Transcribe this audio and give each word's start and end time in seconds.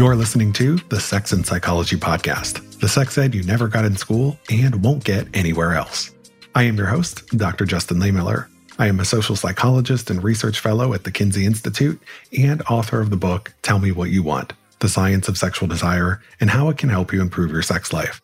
You're 0.00 0.16
listening 0.16 0.54
to 0.54 0.76
the 0.88 0.98
Sex 0.98 1.30
and 1.32 1.44
Psychology 1.44 1.96
Podcast, 1.96 2.80
the 2.80 2.88
sex 2.88 3.18
ed 3.18 3.34
you 3.34 3.42
never 3.42 3.68
got 3.68 3.84
in 3.84 3.98
school 3.98 4.38
and 4.48 4.82
won't 4.82 5.04
get 5.04 5.28
anywhere 5.34 5.74
else. 5.74 6.10
I 6.54 6.62
am 6.62 6.78
your 6.78 6.86
host, 6.86 7.26
Dr. 7.36 7.66
Justin 7.66 7.98
Lehmiller. 7.98 8.46
I 8.78 8.86
am 8.86 8.98
a 8.98 9.04
social 9.04 9.36
psychologist 9.36 10.08
and 10.08 10.24
research 10.24 10.58
fellow 10.58 10.94
at 10.94 11.04
the 11.04 11.10
Kinsey 11.10 11.44
Institute 11.44 12.00
and 12.38 12.62
author 12.62 13.02
of 13.02 13.10
the 13.10 13.18
book 13.18 13.52
Tell 13.60 13.78
Me 13.78 13.92
What 13.92 14.08
You 14.08 14.22
Want 14.22 14.54
The 14.78 14.88
Science 14.88 15.28
of 15.28 15.36
Sexual 15.36 15.68
Desire 15.68 16.22
and 16.40 16.48
How 16.48 16.70
It 16.70 16.78
Can 16.78 16.88
Help 16.88 17.12
You 17.12 17.20
Improve 17.20 17.52
Your 17.52 17.60
Sex 17.60 17.92
Life. 17.92 18.22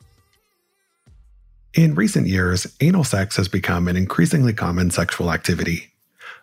In 1.75 1.95
recent 1.95 2.27
years, 2.27 2.67
anal 2.81 3.05
sex 3.05 3.37
has 3.37 3.49
become 3.49 3.87
an 3.87 3.99
increasingly 3.99 4.55
common 4.55 4.91
sexual 4.91 5.31
activity. 5.31 5.93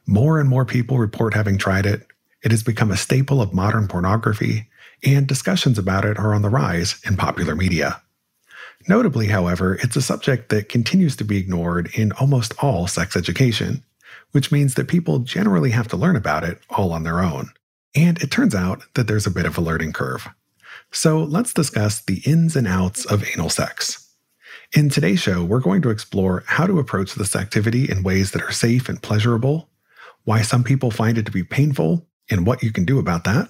More 0.06 0.40
and 0.40 0.48
more 0.48 0.64
people 0.64 1.00
report 1.00 1.34
having 1.34 1.58
tried 1.58 1.88
it. 1.88 2.06
It 2.44 2.52
has 2.52 2.62
become 2.62 2.92
a 2.92 2.98
staple 2.98 3.42
of 3.42 3.52
modern 3.52 3.88
pornography, 3.88 4.68
and 5.06 5.28
discussions 5.28 5.78
about 5.78 6.06
it 6.06 6.18
are 6.18 6.34
on 6.34 6.42
the 6.42 6.50
rise 6.50 7.00
in 7.06 7.18
popular 7.18 7.56
media. 7.56 8.02
Notably, 8.88 9.28
however, 9.28 9.76
it's 9.76 9.96
a 9.96 10.02
subject 10.02 10.50
that 10.50 10.70
continues 10.70 11.16
to 11.18 11.24
be 11.24 11.38
ignored 11.38 11.90
in 11.94 12.12
almost 12.14 12.54
all 12.62 12.88
sex 12.88 13.16
education, 13.16 13.84
which 14.32 14.52
means 14.52 14.74
that 14.76 14.88
people 14.88 15.20
generally 15.20 15.72
have 15.72 15.88
to 15.90 15.98
learn 15.98 16.16
about 16.16 16.44
it 16.44 16.60
all 16.70 16.92
on 16.92 17.04
their 17.04 17.22
own. 17.22 17.50
And 17.96 18.22
it 18.22 18.32
turns 18.32 18.56
out 18.56 18.84
that 18.96 19.08
there's 19.08 19.28
a 19.28 19.32
bit 19.32 19.46
of 19.46 19.58
a 19.58 19.62
learning 19.62 19.94
curve. 19.94 20.28
So 20.92 21.24
let's 21.24 21.54
discuss 21.54 22.02
the 22.02 22.22
ins 22.26 22.56
and 22.56 22.68
outs 22.68 23.06
of 23.06 23.24
anal 23.34 23.50
sex. 23.50 24.16
In 24.76 24.90
today's 24.90 25.20
show, 25.20 25.44
we're 25.44 25.60
going 25.60 25.82
to 25.84 25.90
explore 25.90 26.44
how 26.48 26.66
to 26.66 26.80
approach 26.80 27.14
this 27.14 27.36
activity 27.36 27.90
in 27.90 28.04
ways 28.04 28.32
that 28.32 28.42
are 28.42 28.52
safe 28.52 28.90
and 28.90 29.02
pleasurable, 29.02 29.70
why 30.24 30.42
some 30.42 30.64
people 30.64 30.92
find 30.92 31.18
it 31.18 31.26
to 31.26 31.32
be 31.32 31.44
painful, 31.44 32.08
and 32.30 32.46
what 32.46 32.64
you 32.64 32.72
can 32.72 32.86
do 32.86 33.00
about 33.00 33.24
that, 33.26 33.50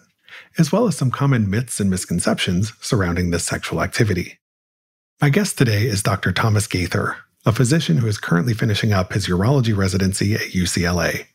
as 0.57 0.71
well 0.71 0.87
as 0.87 0.97
some 0.97 1.11
common 1.11 1.49
myths 1.49 1.79
and 1.79 1.89
misconceptions 1.89 2.73
surrounding 2.81 3.29
this 3.29 3.45
sexual 3.45 3.81
activity. 3.81 4.39
My 5.21 5.29
guest 5.29 5.57
today 5.57 5.83
is 5.83 6.03
Dr. 6.03 6.31
Thomas 6.31 6.67
Gaither, 6.67 7.17
a 7.45 7.51
physician 7.51 7.97
who 7.97 8.07
is 8.07 8.17
currently 8.17 8.53
finishing 8.53 8.93
up 8.93 9.13
his 9.13 9.27
urology 9.27 9.75
residency 9.75 10.33
at 10.33 10.51
UCLA. 10.51 11.27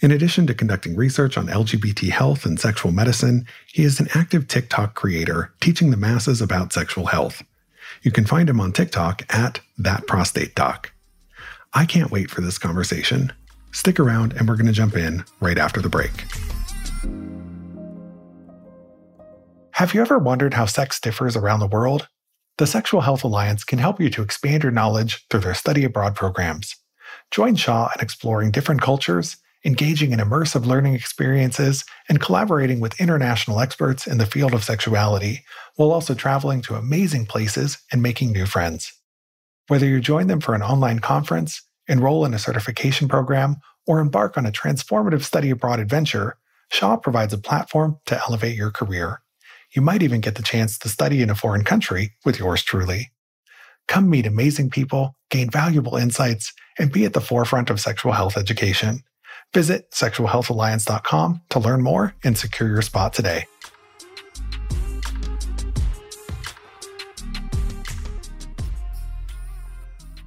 In 0.00 0.10
addition 0.10 0.46
to 0.46 0.54
conducting 0.54 0.94
research 0.94 1.38
on 1.38 1.46
LGBT 1.46 2.10
health 2.10 2.44
and 2.44 2.60
sexual 2.60 2.92
medicine, 2.92 3.46
he 3.72 3.82
is 3.82 3.98
an 3.98 4.08
active 4.14 4.46
TikTok 4.46 4.94
creator 4.94 5.52
teaching 5.60 5.90
the 5.90 5.96
masses 5.96 6.42
about 6.42 6.72
sexual 6.72 7.06
health. 7.06 7.42
You 8.02 8.10
can 8.10 8.26
find 8.26 8.48
him 8.48 8.60
on 8.60 8.72
TikTok 8.72 9.22
at 9.34 9.60
That 9.78 10.06
Prostate 10.06 10.54
Doc. 10.54 10.92
I 11.72 11.86
can't 11.86 12.10
wait 12.10 12.30
for 12.30 12.42
this 12.42 12.58
conversation. 12.58 13.32
Stick 13.72 13.98
around 13.98 14.34
and 14.34 14.48
we're 14.48 14.56
going 14.56 14.66
to 14.66 14.72
jump 14.72 14.96
in 14.96 15.24
right 15.40 15.58
after 15.58 15.80
the 15.80 15.88
break. 15.88 16.24
Have 19.76 19.92
you 19.92 20.00
ever 20.00 20.18
wondered 20.18 20.54
how 20.54 20.64
sex 20.64 20.98
differs 20.98 21.36
around 21.36 21.60
the 21.60 21.66
world? 21.66 22.08
The 22.56 22.66
Sexual 22.66 23.02
Health 23.02 23.24
Alliance 23.24 23.62
can 23.62 23.78
help 23.78 24.00
you 24.00 24.08
to 24.08 24.22
expand 24.22 24.62
your 24.62 24.72
knowledge 24.72 25.26
through 25.28 25.40
their 25.40 25.52
study 25.52 25.84
abroad 25.84 26.14
programs. 26.14 26.76
Join 27.30 27.56
SHA 27.56 27.90
in 27.94 28.00
exploring 28.00 28.52
different 28.52 28.80
cultures, 28.80 29.36
engaging 29.66 30.12
in 30.12 30.18
immersive 30.18 30.64
learning 30.64 30.94
experiences, 30.94 31.84
and 32.08 32.22
collaborating 32.22 32.80
with 32.80 32.98
international 32.98 33.60
experts 33.60 34.06
in 34.06 34.16
the 34.16 34.24
field 34.24 34.54
of 34.54 34.64
sexuality, 34.64 35.44
while 35.74 35.92
also 35.92 36.14
traveling 36.14 36.62
to 36.62 36.76
amazing 36.76 37.26
places 37.26 37.76
and 37.92 38.00
making 38.00 38.32
new 38.32 38.46
friends. 38.46 38.94
Whether 39.68 39.84
you 39.84 40.00
join 40.00 40.26
them 40.26 40.40
for 40.40 40.54
an 40.54 40.62
online 40.62 41.00
conference, 41.00 41.60
enroll 41.86 42.24
in 42.24 42.32
a 42.32 42.38
certification 42.38 43.08
program, 43.08 43.56
or 43.86 44.00
embark 44.00 44.38
on 44.38 44.46
a 44.46 44.50
transformative 44.50 45.22
study 45.22 45.50
abroad 45.50 45.80
adventure, 45.80 46.38
SHA 46.72 46.96
provides 46.96 47.34
a 47.34 47.38
platform 47.38 47.98
to 48.06 48.18
elevate 48.26 48.56
your 48.56 48.70
career. 48.70 49.20
You 49.72 49.82
might 49.82 50.02
even 50.02 50.20
get 50.20 50.36
the 50.36 50.42
chance 50.42 50.78
to 50.78 50.88
study 50.88 51.22
in 51.22 51.30
a 51.30 51.34
foreign 51.34 51.64
country 51.64 52.12
with 52.24 52.38
yours 52.38 52.62
truly. 52.62 53.12
Come 53.88 54.10
meet 54.10 54.26
amazing 54.26 54.70
people, 54.70 55.16
gain 55.30 55.50
valuable 55.50 55.96
insights, 55.96 56.52
and 56.78 56.92
be 56.92 57.04
at 57.04 57.12
the 57.12 57.20
forefront 57.20 57.70
of 57.70 57.80
sexual 57.80 58.12
health 58.12 58.36
education. 58.36 59.02
Visit 59.54 59.90
sexualhealthalliance.com 59.92 61.42
to 61.50 61.58
learn 61.58 61.82
more 61.82 62.14
and 62.24 62.36
secure 62.36 62.68
your 62.68 62.82
spot 62.82 63.12
today. 63.12 63.46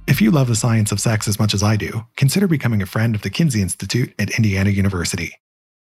If 0.06 0.20
you 0.20 0.30
love 0.32 0.48
the 0.48 0.56
science 0.56 0.90
of 0.90 1.00
sex 1.00 1.28
as 1.28 1.38
much 1.38 1.54
as 1.54 1.62
I 1.62 1.76
do, 1.76 2.04
consider 2.16 2.48
becoming 2.48 2.82
a 2.82 2.86
friend 2.86 3.14
of 3.14 3.22
the 3.22 3.30
Kinsey 3.30 3.62
Institute 3.62 4.12
at 4.18 4.36
Indiana 4.36 4.70
University. 4.70 5.34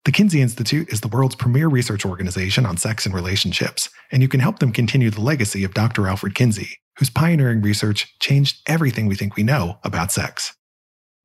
The 0.05 0.11
Kinsey 0.11 0.41
Institute 0.41 0.89
is 0.89 0.99
the 0.99 1.07
world's 1.07 1.35
premier 1.35 1.69
research 1.69 2.05
organization 2.05 2.65
on 2.65 2.75
sex 2.75 3.05
and 3.05 3.15
relationships, 3.15 3.89
and 4.11 4.21
you 4.21 4.27
can 4.27 4.41
help 4.41 4.59
them 4.59 4.73
continue 4.73 5.09
the 5.09 5.21
legacy 5.21 5.63
of 5.63 5.73
Dr. 5.73 6.07
Alfred 6.07 6.35
Kinsey, 6.35 6.77
whose 6.97 7.09
pioneering 7.09 7.61
research 7.61 8.13
changed 8.19 8.61
everything 8.67 9.07
we 9.07 9.15
think 9.15 9.37
we 9.37 9.43
know 9.43 9.77
about 9.81 10.11
sex. 10.11 10.53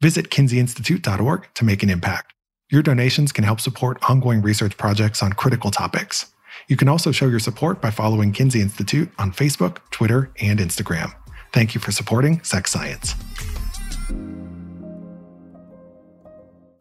Visit 0.01 0.31
kinseyinstitute.org 0.31 1.49
to 1.55 1.65
make 1.65 1.83
an 1.83 1.91
impact. 1.91 2.33
Your 2.71 2.83
donations 2.83 3.33
can 3.33 3.43
help 3.43 3.61
support 3.61 3.99
ongoing 4.09 4.43
research 4.43 4.77
projects 4.77 5.25
on 5.25 5.33
critical 5.33 5.73
topics. 5.73 6.27
You 6.69 6.77
can 6.77 6.89
also 6.89 7.11
show 7.11 7.27
your 7.27 7.41
support 7.41 7.81
by 7.81 7.91
following 7.91 8.33
Kinsey 8.33 8.61
Institute 8.61 9.11
on 9.19 9.33
Facebook, 9.33 9.79
Twitter, 9.91 10.31
and 10.41 10.61
Instagram. 10.61 11.13
Thank 11.53 11.75
you 11.75 11.81
for 11.81 11.91
supporting 11.91 12.45
Sex 12.45 12.71
Science. 12.71 13.17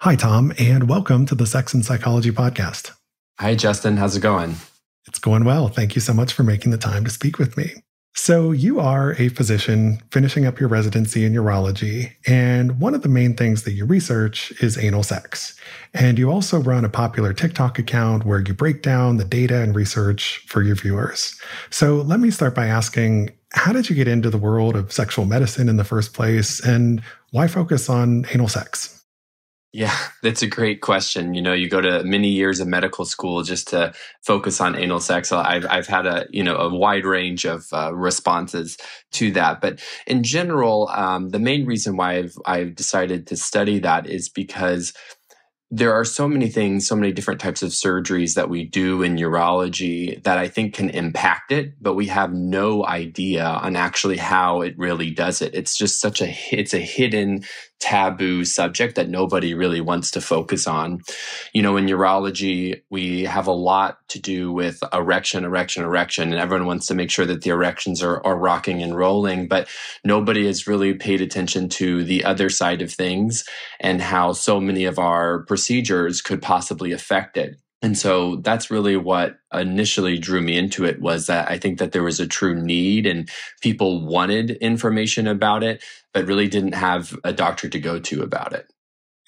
Hi, 0.01 0.15
Tom, 0.15 0.53
and 0.59 0.87
welcome 0.87 1.25
to 1.25 1.33
the 1.33 1.47
Sex 1.47 1.73
and 1.73 1.83
Psychology 1.83 2.29
Podcast. 2.29 2.91
Hi, 3.39 3.55
Justin. 3.55 3.97
How's 3.97 4.15
it 4.15 4.19
going? 4.19 4.53
It's 5.07 5.17
going 5.17 5.43
well. 5.43 5.69
Thank 5.69 5.95
you 5.95 6.01
so 6.01 6.13
much 6.13 6.33
for 6.33 6.43
making 6.43 6.69
the 6.69 6.77
time 6.77 7.03
to 7.05 7.09
speak 7.09 7.39
with 7.39 7.57
me. 7.57 7.71
So, 8.13 8.51
you 8.51 8.79
are 8.79 9.15
a 9.17 9.29
physician 9.29 10.03
finishing 10.11 10.45
up 10.45 10.59
your 10.59 10.69
residency 10.69 11.25
in 11.25 11.33
urology, 11.33 12.11
and 12.27 12.79
one 12.79 12.93
of 12.93 13.01
the 13.01 13.09
main 13.09 13.35
things 13.35 13.63
that 13.63 13.71
you 13.71 13.85
research 13.85 14.53
is 14.61 14.77
anal 14.77 15.01
sex. 15.01 15.59
And 15.95 16.19
you 16.19 16.29
also 16.29 16.59
run 16.59 16.85
a 16.85 16.89
popular 16.89 17.33
TikTok 17.33 17.79
account 17.79 18.23
where 18.23 18.43
you 18.45 18.53
break 18.53 18.83
down 18.83 19.17
the 19.17 19.25
data 19.25 19.63
and 19.63 19.73
research 19.73 20.45
for 20.45 20.61
your 20.61 20.75
viewers. 20.75 21.39
So, 21.71 21.95
let 21.95 22.19
me 22.19 22.29
start 22.29 22.53
by 22.53 22.67
asking 22.67 23.31
how 23.53 23.73
did 23.73 23.89
you 23.89 23.95
get 23.95 24.07
into 24.07 24.29
the 24.29 24.37
world 24.37 24.75
of 24.75 24.93
sexual 24.93 25.25
medicine 25.25 25.67
in 25.67 25.77
the 25.77 25.83
first 25.83 26.13
place, 26.13 26.59
and 26.59 27.01
why 27.31 27.47
focus 27.47 27.89
on 27.89 28.27
anal 28.31 28.47
sex? 28.47 28.96
Yeah, 29.73 29.95
that's 30.23 30.41
a 30.41 30.47
great 30.47 30.81
question. 30.81 31.33
You 31.33 31.41
know, 31.41 31.53
you 31.53 31.69
go 31.69 31.81
to 31.81 32.03
many 32.03 32.29
years 32.29 32.59
of 32.59 32.67
medical 32.67 33.05
school 33.05 33.43
just 33.43 33.67
to 33.69 33.93
focus 34.25 34.61
on 34.61 34.75
anal 34.75 34.99
sex. 34.99 35.31
I've 35.31 35.65
I've 35.69 35.87
had 35.87 36.05
a 36.05 36.25
you 36.29 36.43
know 36.43 36.55
a 36.57 36.73
wide 36.73 37.05
range 37.05 37.45
of 37.45 37.65
uh, 37.73 37.93
responses 37.93 38.77
to 39.13 39.31
that, 39.31 39.61
but 39.61 39.81
in 40.05 40.23
general, 40.23 40.89
um, 40.89 41.29
the 41.29 41.39
main 41.39 41.65
reason 41.65 41.97
why 41.97 42.17
I've 42.17 42.35
I've 42.45 42.75
decided 42.75 43.27
to 43.27 43.37
study 43.37 43.79
that 43.79 44.07
is 44.07 44.29
because 44.29 44.93
there 45.69 45.91
are 45.93 46.05
so 46.05 46.29
many 46.29 46.47
things, 46.47 46.87
so 46.87 46.95
many 46.95 47.11
different 47.11 47.41
types 47.41 47.61
of 47.61 47.71
surgeries 47.71 48.35
that 48.35 48.49
we 48.49 48.63
do 48.63 49.01
in 49.03 49.17
urology 49.17 50.23
that 50.23 50.37
I 50.37 50.47
think 50.47 50.73
can 50.73 50.89
impact 50.89 51.51
it, 51.51 51.73
but 51.81 51.93
we 51.95 52.05
have 52.07 52.31
no 52.31 52.85
idea 52.85 53.43
on 53.43 53.75
actually 53.75 54.15
how 54.15 54.61
it 54.61 54.75
really 54.77 55.11
does 55.11 55.41
it. 55.41 55.53
It's 55.53 55.75
just 55.77 55.99
such 55.99 56.21
a 56.21 56.33
it's 56.51 56.73
a 56.73 56.79
hidden 56.79 57.43
taboo 57.79 58.43
subject 58.43 58.95
that 58.95 59.09
nobody 59.09 59.53
really 59.53 59.81
wants 59.81 60.11
to 60.11 60.21
focus 60.21 60.67
on. 60.67 61.01
You 61.53 61.61
know, 61.61 61.77
in 61.77 61.85
urology, 61.85 62.81
we 62.89 63.23
have 63.23 63.47
a 63.47 63.51
lot 63.51 63.99
to 64.09 64.19
do 64.19 64.51
with 64.51 64.81
erection, 64.93 65.43
erection, 65.43 65.83
erection, 65.83 66.31
and 66.31 66.41
everyone 66.41 66.67
wants 66.67 66.87
to 66.87 66.95
make 66.95 67.11
sure 67.11 67.25
that 67.25 67.41
the 67.41 67.51
erections 67.51 68.01
are, 68.01 68.25
are 68.25 68.37
rocking 68.37 68.81
and 68.81 68.95
rolling, 68.95 69.47
but 69.47 69.67
nobody 70.03 70.45
has 70.47 70.67
really 70.67 70.93
paid 70.93 71.21
attention 71.21 71.69
to 71.69 72.03
the 72.03 72.23
other 72.23 72.49
side 72.49 72.81
of 72.81 72.91
things 72.91 73.43
and 73.79 74.01
how 74.01 74.33
so 74.33 74.59
many 74.59 74.85
of 74.85 74.97
our 74.97 75.43
procedures 75.43 76.21
could 76.21 76.41
possibly 76.41 76.91
affect 76.91 77.37
it. 77.37 77.57
And 77.81 77.97
so 77.97 78.37
that's 78.37 78.71
really 78.71 78.97
what 78.97 79.37
initially 79.53 80.17
drew 80.17 80.41
me 80.41 80.57
into 80.57 80.83
it 80.83 80.99
was 80.99 81.27
that 81.27 81.49
I 81.49 81.59
think 81.59 81.77
that 81.77 81.91
there 81.91 82.03
was 82.03 82.19
a 82.19 82.27
true 82.27 82.55
need 82.55 83.05
and 83.05 83.29
people 83.61 84.05
wanted 84.05 84.51
information 84.51 85.27
about 85.27 85.63
it, 85.63 85.83
but 86.13 86.25
really 86.25 86.47
didn't 86.47 86.73
have 86.73 87.15
a 87.23 87.31
doctor 87.31 87.69
to 87.69 87.79
go 87.79 87.99
to 87.99 88.23
about 88.23 88.53
it. 88.53 88.71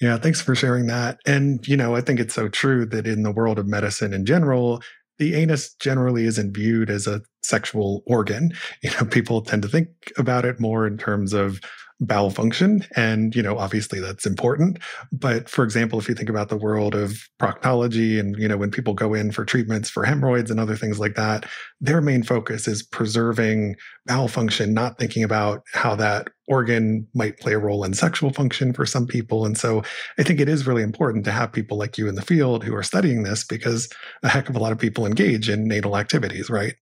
Yeah, 0.00 0.16
thanks 0.16 0.40
for 0.40 0.54
sharing 0.54 0.86
that. 0.86 1.20
And, 1.26 1.66
you 1.68 1.76
know, 1.76 1.94
I 1.94 2.00
think 2.00 2.18
it's 2.18 2.34
so 2.34 2.48
true 2.48 2.86
that 2.86 3.06
in 3.06 3.22
the 3.22 3.30
world 3.30 3.58
of 3.58 3.66
medicine 3.66 4.12
in 4.12 4.24
general, 4.24 4.82
the 5.18 5.34
anus 5.34 5.74
generally 5.74 6.24
isn't 6.24 6.54
viewed 6.54 6.90
as 6.90 7.06
a 7.06 7.22
sexual 7.42 8.02
organ. 8.06 8.52
You 8.82 8.90
know, 8.92 9.04
people 9.04 9.42
tend 9.42 9.62
to 9.62 9.68
think 9.68 9.88
about 10.16 10.46
it 10.46 10.58
more 10.58 10.86
in 10.86 10.96
terms 10.96 11.34
of 11.34 11.60
bowel 12.00 12.30
function. 12.30 12.84
And, 12.96 13.34
you 13.36 13.42
know, 13.42 13.58
obviously 13.58 14.00
that's 14.00 14.26
important. 14.26 14.78
But 15.12 15.48
for 15.48 15.64
example, 15.64 15.98
if 15.98 16.08
you 16.08 16.14
think 16.14 16.30
about 16.30 16.48
the 16.48 16.56
world 16.56 16.94
of 16.94 17.28
proctology 17.38 18.18
and, 18.18 18.36
you 18.36 18.48
know, 18.48 18.56
when 18.56 18.70
people 18.70 18.94
go 18.94 19.12
in 19.12 19.30
for 19.30 19.44
treatments 19.44 19.90
for 19.90 20.04
hemorrhoids 20.04 20.50
and 20.50 20.58
other 20.58 20.76
things 20.76 20.98
like 20.98 21.14
that, 21.14 21.44
their 21.80 22.00
main 22.00 22.22
focus 22.22 22.66
is 22.66 22.82
preserving 22.82 23.76
bowel 24.06 24.28
function, 24.28 24.72
not 24.72 24.98
thinking 24.98 25.22
about 25.22 25.62
how 25.74 25.94
that 25.94 26.28
organ 26.48 27.06
might 27.14 27.38
play 27.38 27.52
a 27.52 27.58
role 27.58 27.84
in 27.84 27.94
sexual 27.94 28.32
function 28.32 28.72
for 28.72 28.86
some 28.86 29.06
people. 29.06 29.44
And 29.44 29.56
so 29.56 29.82
I 30.18 30.22
think 30.22 30.40
it 30.40 30.48
is 30.48 30.66
really 30.66 30.82
important 30.82 31.24
to 31.26 31.32
have 31.32 31.52
people 31.52 31.78
like 31.78 31.96
you 31.98 32.08
in 32.08 32.16
the 32.16 32.22
field 32.22 32.64
who 32.64 32.74
are 32.74 32.82
studying 32.82 33.22
this 33.22 33.44
because 33.44 33.88
a 34.22 34.28
heck 34.28 34.48
of 34.48 34.56
a 34.56 34.58
lot 34.58 34.72
of 34.72 34.78
people 34.78 35.06
engage 35.06 35.48
in 35.48 35.68
natal 35.68 35.96
activities, 35.96 36.50
right? 36.50 36.74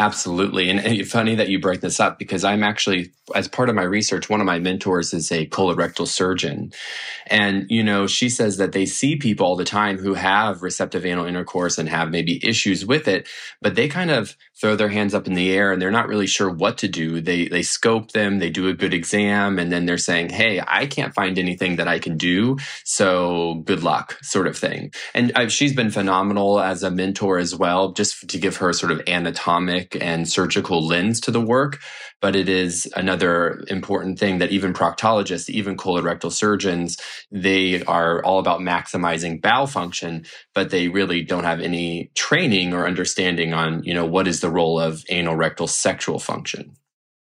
Absolutely. 0.00 0.70
And, 0.70 0.80
and, 0.80 1.06
funny 1.06 1.34
that 1.34 1.50
you 1.50 1.60
break 1.60 1.82
this 1.82 2.00
up 2.00 2.18
because 2.18 2.42
I'm 2.42 2.62
actually, 2.62 3.12
as 3.34 3.48
part 3.48 3.68
of 3.68 3.74
my 3.74 3.82
research, 3.82 4.30
one 4.30 4.40
of 4.40 4.46
my 4.46 4.58
mentors 4.58 5.12
is 5.12 5.30
a 5.30 5.46
colorectal 5.46 6.06
surgeon. 6.06 6.72
And, 7.26 7.66
you 7.68 7.84
know, 7.84 8.06
she 8.06 8.30
says 8.30 8.56
that 8.56 8.72
they 8.72 8.86
see 8.86 9.16
people 9.16 9.46
all 9.46 9.56
the 9.56 9.64
time 9.64 9.98
who 9.98 10.14
have 10.14 10.62
receptive 10.62 11.04
anal 11.04 11.26
intercourse 11.26 11.76
and 11.76 11.86
have 11.90 12.10
maybe 12.10 12.40
issues 12.42 12.86
with 12.86 13.08
it, 13.08 13.28
but 13.60 13.74
they 13.74 13.88
kind 13.88 14.10
of 14.10 14.36
throw 14.58 14.74
their 14.74 14.88
hands 14.88 15.14
up 15.14 15.26
in 15.26 15.34
the 15.34 15.52
air 15.52 15.70
and 15.70 15.80
they're 15.80 15.90
not 15.90 16.08
really 16.08 16.26
sure 16.26 16.50
what 16.50 16.78
to 16.78 16.88
do. 16.88 17.20
They, 17.20 17.48
they 17.48 17.62
scope 17.62 18.12
them, 18.12 18.38
they 18.38 18.50
do 18.50 18.68
a 18.68 18.74
good 18.74 18.94
exam, 18.94 19.58
and 19.58 19.70
then 19.70 19.86
they're 19.86 19.98
saying, 19.98 20.30
Hey, 20.30 20.62
I 20.66 20.86
can't 20.86 21.14
find 21.14 21.38
anything 21.38 21.76
that 21.76 21.88
I 21.88 21.98
can 21.98 22.16
do. 22.16 22.56
So 22.84 23.62
good 23.64 23.82
luck, 23.82 24.18
sort 24.22 24.46
of 24.46 24.56
thing. 24.56 24.92
And 25.14 25.32
I've, 25.34 25.52
she's 25.52 25.74
been 25.74 25.90
phenomenal 25.90 26.60
as 26.60 26.82
a 26.82 26.90
mentor 26.90 27.38
as 27.38 27.54
well, 27.54 27.92
just 27.92 28.28
to 28.30 28.38
give 28.38 28.56
her 28.56 28.72
sort 28.72 28.92
of 28.92 29.02
anatomic 29.06 29.89
and 30.00 30.28
surgical 30.28 30.86
lens 30.86 31.20
to 31.20 31.30
the 31.30 31.40
work. 31.40 31.80
But 32.20 32.36
it 32.36 32.48
is 32.48 32.90
another 32.96 33.64
important 33.68 34.18
thing 34.18 34.38
that 34.38 34.50
even 34.50 34.72
proctologists, 34.72 35.48
even 35.48 35.76
colorectal 35.76 36.30
surgeons, 36.30 36.98
they 37.30 37.82
are 37.84 38.22
all 38.24 38.38
about 38.38 38.60
maximizing 38.60 39.40
bowel 39.40 39.66
function, 39.66 40.26
but 40.54 40.70
they 40.70 40.88
really 40.88 41.22
don't 41.22 41.44
have 41.44 41.60
any 41.60 42.10
training 42.14 42.74
or 42.74 42.86
understanding 42.86 43.54
on, 43.54 43.82
you 43.84 43.94
know, 43.94 44.04
what 44.04 44.28
is 44.28 44.40
the 44.40 44.50
role 44.50 44.78
of 44.78 45.04
anorectal 45.10 45.68
sexual 45.68 46.18
function. 46.18 46.76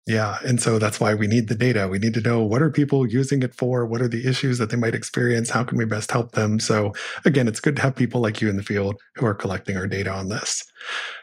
Yeah. 0.09 0.39
And 0.43 0.59
so 0.59 0.79
that's 0.79 0.99
why 0.99 1.13
we 1.13 1.27
need 1.27 1.49
the 1.49 1.55
data. 1.55 1.87
We 1.87 1.99
need 1.99 2.15
to 2.15 2.23
know 2.23 2.43
what 2.43 2.63
are 2.63 2.71
people 2.71 3.07
using 3.07 3.43
it 3.43 3.55
for? 3.55 3.85
What 3.85 4.01
are 4.01 4.09
the 4.09 4.27
issues 4.27 4.57
that 4.57 4.71
they 4.71 4.77
might 4.77 4.95
experience? 4.95 5.51
How 5.51 5.65
can 5.65 5.77
we 5.77 5.85
best 5.85 6.11
help 6.11 6.33
them? 6.33 6.61
So 6.61 6.95
again, 7.27 7.47
it's 7.47 7.61
good 7.61 7.77
to 7.77 7.83
have 7.83 7.95
people 7.95 8.23
like 8.23 8.41
you 8.41 8.49
in 8.49 8.57
the 8.57 8.63
field 8.63 8.99
who 9.17 9.27
are 9.27 9.35
collecting 9.35 9.77
our 9.77 9.87
data 9.87 10.11
on 10.11 10.31
this. 10.31 10.65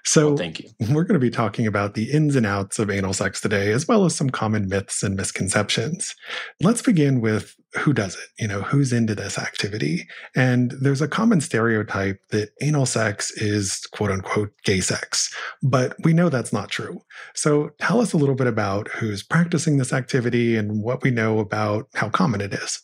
So 0.03 0.27
well, 0.27 0.37
thank 0.37 0.59
you. 0.59 0.69
We're 0.91 1.03
going 1.03 1.19
to 1.19 1.25
be 1.25 1.31
talking 1.31 1.65
about 1.65 1.95
the 1.95 2.11
ins 2.11 2.35
and 2.35 2.45
outs 2.45 2.77
of 2.77 2.91
anal 2.91 3.13
sex 3.13 3.41
today, 3.41 3.71
as 3.71 3.87
well 3.87 4.05
as 4.05 4.15
some 4.15 4.29
common 4.29 4.67
myths 4.67 5.01
and 5.01 5.15
misconceptions. 5.15 6.13
Let's 6.61 6.83
begin 6.83 7.21
with 7.21 7.55
who 7.77 7.93
does 7.93 8.15
it? 8.15 8.29
You 8.39 8.47
know, 8.47 8.61
who's 8.61 8.93
into 8.93 9.15
this 9.15 9.37
activity? 9.37 10.07
And 10.35 10.71
there's 10.71 11.01
a 11.01 11.07
common 11.07 11.41
stereotype 11.41 12.19
that 12.29 12.49
anal 12.61 12.85
sex 12.85 13.31
is 13.31 13.85
quote 13.91 14.11
unquote 14.11 14.51
gay 14.63 14.81
sex, 14.81 15.33
but 15.61 15.95
we 16.03 16.13
know 16.13 16.29
that's 16.29 16.53
not 16.53 16.69
true. 16.69 17.01
So 17.33 17.71
tell 17.79 18.01
us 18.01 18.13
a 18.13 18.17
little 18.17 18.35
bit 18.35 18.47
about 18.47 18.87
who's 18.89 19.23
practicing 19.23 19.77
this 19.77 19.93
activity 19.93 20.55
and 20.55 20.81
what 20.81 21.03
we 21.03 21.11
know 21.11 21.39
about 21.39 21.87
how 21.95 22.09
common 22.09 22.41
it 22.41 22.53
is. 22.53 22.81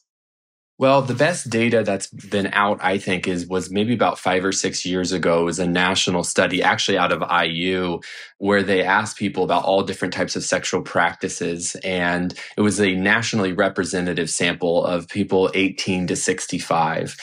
Well, 0.82 1.04
the 1.04 1.14
best 1.14 1.52
data 1.52 1.84
that's 1.84 2.08
been 2.08 2.48
out, 2.54 2.80
I 2.82 2.98
think, 2.98 3.28
is 3.28 3.46
was 3.46 3.70
maybe 3.70 3.94
about 3.94 4.18
five 4.18 4.44
or 4.44 4.52
six 4.52 4.84
years 4.84 5.12
ago. 5.12 5.42
It 5.42 5.44
was 5.44 5.60
a 5.60 5.68
national 5.68 6.24
study, 6.24 6.64
actually 6.64 6.98
out 6.98 7.12
of 7.12 7.22
IU, 7.22 8.00
where 8.40 8.64
they 8.64 8.82
asked 8.82 9.16
people 9.20 9.44
about 9.44 9.64
all 9.64 9.84
different 9.84 10.12
types 10.12 10.36
of 10.36 10.44
sexual 10.44 10.82
practices, 10.82 11.76
and 11.84 12.34
it 12.58 12.62
was 12.62 12.82
a 12.82 12.96
nationally 12.96 13.54
representative 13.54 14.28
sample 14.32 14.84
of 14.84 15.08
people 15.08 15.52
18 15.54 16.08
to 16.08 16.16
65. 16.16 17.16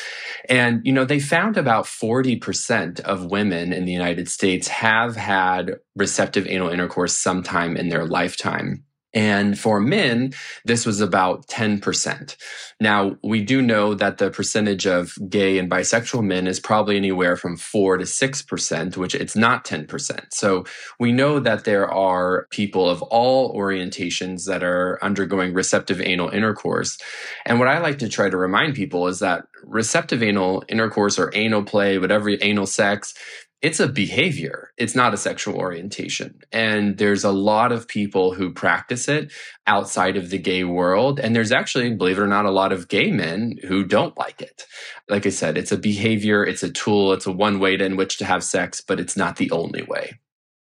And 0.49 0.81
you 0.87 0.93
know, 0.93 1.05
they 1.05 1.19
found 1.19 1.57
about 1.57 1.87
40% 1.87 3.01
of 3.01 3.25
women 3.25 3.73
in 3.73 3.87
the 3.87 3.93
United 3.93 4.29
States 4.29 4.69
have 4.69 5.17
had 5.17 5.81
receptive 5.97 6.47
anal 6.47 6.69
intercourse 6.69 7.17
sometime 7.17 7.77
in 7.77 7.89
their 7.89 8.05
lifetime. 8.07 8.85
And 9.15 9.59
for 9.59 9.81
men, 9.81 10.35
this 10.65 10.85
was 10.85 11.01
about 11.01 11.47
10%. 11.47 12.37
Now, 12.81 13.17
we 13.23 13.43
do 13.43 13.63
know 13.63 13.95
that 13.95 14.19
the 14.19 14.31
percentage 14.31 14.87
of 14.87 15.15
gay 15.29 15.59
and 15.59 15.71
bisexual 15.71 16.25
men 16.25 16.47
is 16.47 16.61
probably 16.61 16.97
anywhere 16.97 17.37
from 17.37 17.57
4 17.57 17.99
to 17.99 18.05
6%, 18.05 18.97
which 18.97 19.15
it's 19.15 19.35
not 19.35 19.65
10%. 19.65 20.27
So 20.31 20.65
we 21.01 21.11
know 21.11 21.41
that 21.41 21.65
there 21.65 21.91
are 21.91 22.47
people 22.51 22.89
of 22.89 23.01
all 23.03 23.55
orientations 23.57 24.45
that 24.45 24.63
are 24.63 24.99
undergoing 25.03 25.55
receptive 25.55 26.01
anal 26.01 26.29
intercourse. 26.29 26.99
And 27.47 27.59
what 27.59 27.69
I 27.69 27.79
like 27.79 27.99
to 28.01 28.09
try 28.09 28.29
to 28.29 28.37
remind 28.37 28.75
people 28.75 29.09
is 29.09 29.21
that 29.21 29.45
receptive 29.65 30.23
anal 30.23 30.65
intercourse 30.69 31.19
or 31.19 31.31
anal 31.35 31.65
play, 31.65 31.99
whatever 31.99 32.31
anal 32.43 32.67
sex, 32.67 33.15
it's 33.61 33.81
a 33.81 33.89
behavior. 33.89 34.73
It's 34.77 34.95
not 34.95 35.15
a 35.15 35.17
sexual 35.17 35.57
orientation. 35.57 36.41
And 36.53 36.97
there's 36.99 37.25
a 37.25 37.33
lot 37.33 37.73
of 37.73 37.89
people 37.89 38.35
who 38.35 38.53
practice 38.53 39.09
it 39.09 39.33
outside 39.67 40.17
of 40.17 40.31
the 40.31 40.39
gay 40.39 40.63
world. 40.63 41.19
And 41.19 41.35
there's 41.35 41.51
actually, 41.51 41.93
believe 41.95 42.19
it 42.19 42.23
or 42.23 42.29
not, 42.29 42.47
a 42.47 42.51
lot 42.51 42.73
of 42.73 42.89
gay 42.89 43.11
men 43.11 43.57
who 43.67 43.85
don't 43.85 44.17
like 44.17 44.41
it. 44.41 44.65
Like 45.09 45.27
I 45.27 45.31
said, 45.31 45.59
it's 45.59 45.73
a 45.73 45.79
behavior, 45.79 46.45
it's 46.45 46.63
a 46.63 46.71
tool, 46.71 47.13
it's 47.13 47.27
a 47.27 47.33
one 47.33 47.59
way 47.59 47.75
in 47.75 47.97
which 47.97 48.19
to 48.19 48.25
have 48.25 48.45
sex, 48.45 48.81
but 48.81 49.01
it's 49.01 49.17
not 49.17 49.37
the 49.37 49.51
only 49.51 49.83
way. 49.83 50.19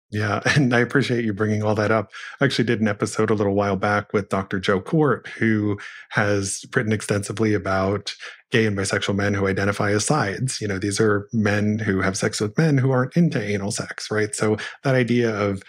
Yeah, 0.09 0.41
and 0.55 0.73
I 0.73 0.79
appreciate 0.79 1.25
you 1.25 1.33
bringing 1.33 1.63
all 1.63 1.75
that 1.75 1.91
up. 1.91 2.11
I 2.39 2.45
actually 2.45 2.65
did 2.65 2.79
an 2.81 2.87
episode 2.87 3.29
a 3.29 3.33
little 3.33 3.55
while 3.55 3.75
back 3.75 4.13
with 4.13 4.29
Dr. 4.29 4.59
Joe 4.59 4.79
Kort, 4.79 5.27
who 5.27 5.77
has 6.11 6.63
written 6.75 6.93
extensively 6.93 7.53
about 7.53 8.13
gay 8.51 8.65
and 8.65 8.77
bisexual 8.77 9.15
men 9.15 9.33
who 9.33 9.47
identify 9.47 9.91
as 9.91 10.05
sides. 10.05 10.61
You 10.61 10.67
know, 10.69 10.79
these 10.79 10.99
are 11.01 11.27
men 11.33 11.79
who 11.79 11.99
have 12.01 12.17
sex 12.17 12.39
with 12.39 12.57
men 12.57 12.77
who 12.77 12.91
aren't 12.91 13.17
into 13.17 13.41
anal 13.43 13.71
sex, 13.71 14.09
right? 14.09 14.33
So 14.33 14.57
that 14.83 14.95
idea 14.95 15.35
of 15.35 15.61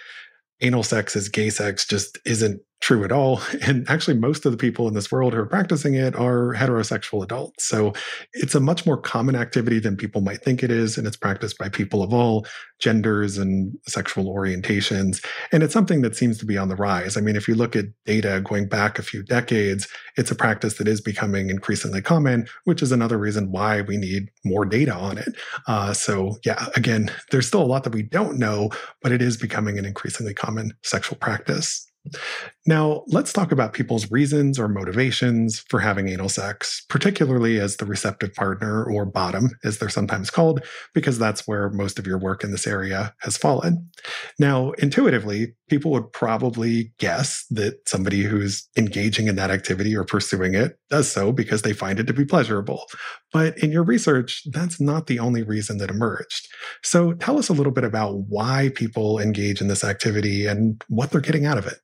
anal 0.61 0.85
sex 0.85 1.17
as 1.17 1.29
gay 1.29 1.51
sex 1.51 1.87
just 1.87 2.19
isn't 2.25 2.61
true 2.81 3.05
at 3.05 3.13
all. 3.13 3.41
And 3.69 3.89
actually, 3.91 4.17
most 4.17 4.47
of 4.47 4.53
the 4.53 4.59
people 4.59 4.89
in 4.89 4.95
this 4.95 5.13
world 5.13 5.35
who 5.35 5.41
are 5.41 5.47
practicing 5.47 5.95
it 5.95 6.15
are 6.17 6.55
heterosexual 6.55 7.23
adults. 7.23 7.69
So 7.69 7.93
it's 8.33 8.55
a 8.55 8.61
much 8.61 8.87
more 8.87 8.97
common 8.97 9.35
activity 9.35 9.79
than 9.79 9.97
people 9.97 10.23
might 10.23 10.43
think 10.43 10.63
it 10.63 10.71
is. 10.71 10.97
And 10.97 11.07
it's 11.07 11.17
practiced 11.17 11.59
by 11.59 11.69
people 11.69 12.03
of 12.03 12.15
all 12.15 12.47
genders 12.79 13.37
and 13.37 13.77
sexual 13.87 14.35
orientations. 14.35 15.23
And 15.53 15.63
it's 15.63 15.75
something 15.75 16.01
that 16.03 16.17
seems 16.17 16.39
to 16.39 16.47
be 16.47 16.57
on 16.57 16.69
the 16.69 16.77
rise. 16.77 17.17
I 17.17 17.21
mean, 17.21 17.37
if 17.37 17.47
you 17.47 17.57
look 17.57 17.77
at 17.77 17.87
data 18.07 18.41
going 18.43 18.69
back 18.69 18.99
a 18.99 19.03
few 19.03 19.23
decades, 19.23 19.87
it's 20.17 20.31
a 20.31 20.37
practice 20.37 20.79
that 20.79 20.89
is 20.89 21.01
becoming 21.01 21.51
increasingly 21.51 22.01
common, 22.01 22.47
which 22.65 22.81
is 22.81 22.93
another 22.93 23.19
reason 23.19 23.51
why 23.51 23.83
we 23.83 23.97
need 23.97 24.31
more 24.45 24.65
data 24.65 24.95
on 24.95 25.19
it. 25.19 25.37
Uh, 25.67 25.93
so, 25.93 26.39
yeah, 26.45 26.67
again, 26.77 27.11
there's 27.31 27.47
still 27.47 27.63
a 27.63 27.67
lot 27.67 27.85
that 27.85 27.95
we 27.95 28.03
don't 28.03 28.39
know, 28.39 28.71
but 29.03 29.13
it 29.13 29.21
is 29.21 29.37
becoming 29.37 29.79
an 29.79 29.85
increasingly 29.85 30.33
common 30.33 30.73
sexual 30.83 31.19
practice. 31.19 31.88
Now, 32.67 33.03
let's 33.07 33.33
talk 33.33 33.51
about 33.51 33.73
people's 33.73 34.11
reasons 34.11 34.59
or 34.59 34.69
motivations 34.69 35.65
for 35.71 35.81
having 35.81 36.09
anal 36.09 36.29
sex, 36.29 36.85
particularly 36.89 37.59
as 37.59 37.77
the 37.77 37.87
receptive 37.87 38.35
partner 38.35 38.85
or 38.85 39.07
bottom, 39.07 39.51
as 39.65 39.79
they're 39.79 39.89
sometimes 39.89 40.29
called, 40.29 40.63
because 40.93 41.19
that's 41.19 41.49
where 41.49 41.71
most 41.71 41.99
of 41.99 42.07
your 42.07 42.19
work 42.19 42.45
in 42.45 42.51
this 42.51 42.67
area 42.67 43.15
has 43.21 43.39
fallen. 43.39 43.89
Now, 44.39 44.73
intuitively, 44.73 45.55
people 45.71 45.91
would 45.93 46.13
probably 46.13 46.93
guess 46.99 47.47
that 47.51 47.89
somebody 47.89 48.23
who's 48.23 48.69
engaging 48.77 49.29
in 49.29 49.37
that 49.37 49.51
activity 49.51 49.97
or 49.97 50.05
pursuing 50.05 50.55
it 50.55 50.79
does 50.91 51.11
so 51.11 51.33
because 51.33 51.63
they 51.63 51.73
find 51.73 51.99
it 51.99 52.07
to 52.07 52.13
be 52.13 52.25
pleasurable. 52.25 52.85
But 53.33 53.57
in 53.59 53.73
your 53.73 53.83
research, 53.83 54.43
that's 54.53 54.81
not 54.81 55.07
the 55.07 55.19
only 55.19 55.43
reason 55.43 55.79
that 55.79 55.91
emerged. 55.91 56.49
So 56.83 57.15
tell 57.15 57.39
us 57.39 57.49
a 57.49 57.55
little 57.55 57.73
bit 57.73 57.85
about 57.85 58.15
why 58.29 58.71
people 58.75 59.19
engage 59.19 59.61
in 59.61 59.69
this 59.69 59.85
activity 59.85 60.47
and 60.47 60.83
what 60.89 61.11
they're 61.11 61.21
getting 61.21 61.47
out 61.47 61.59
of 61.59 61.67
it. 61.67 61.79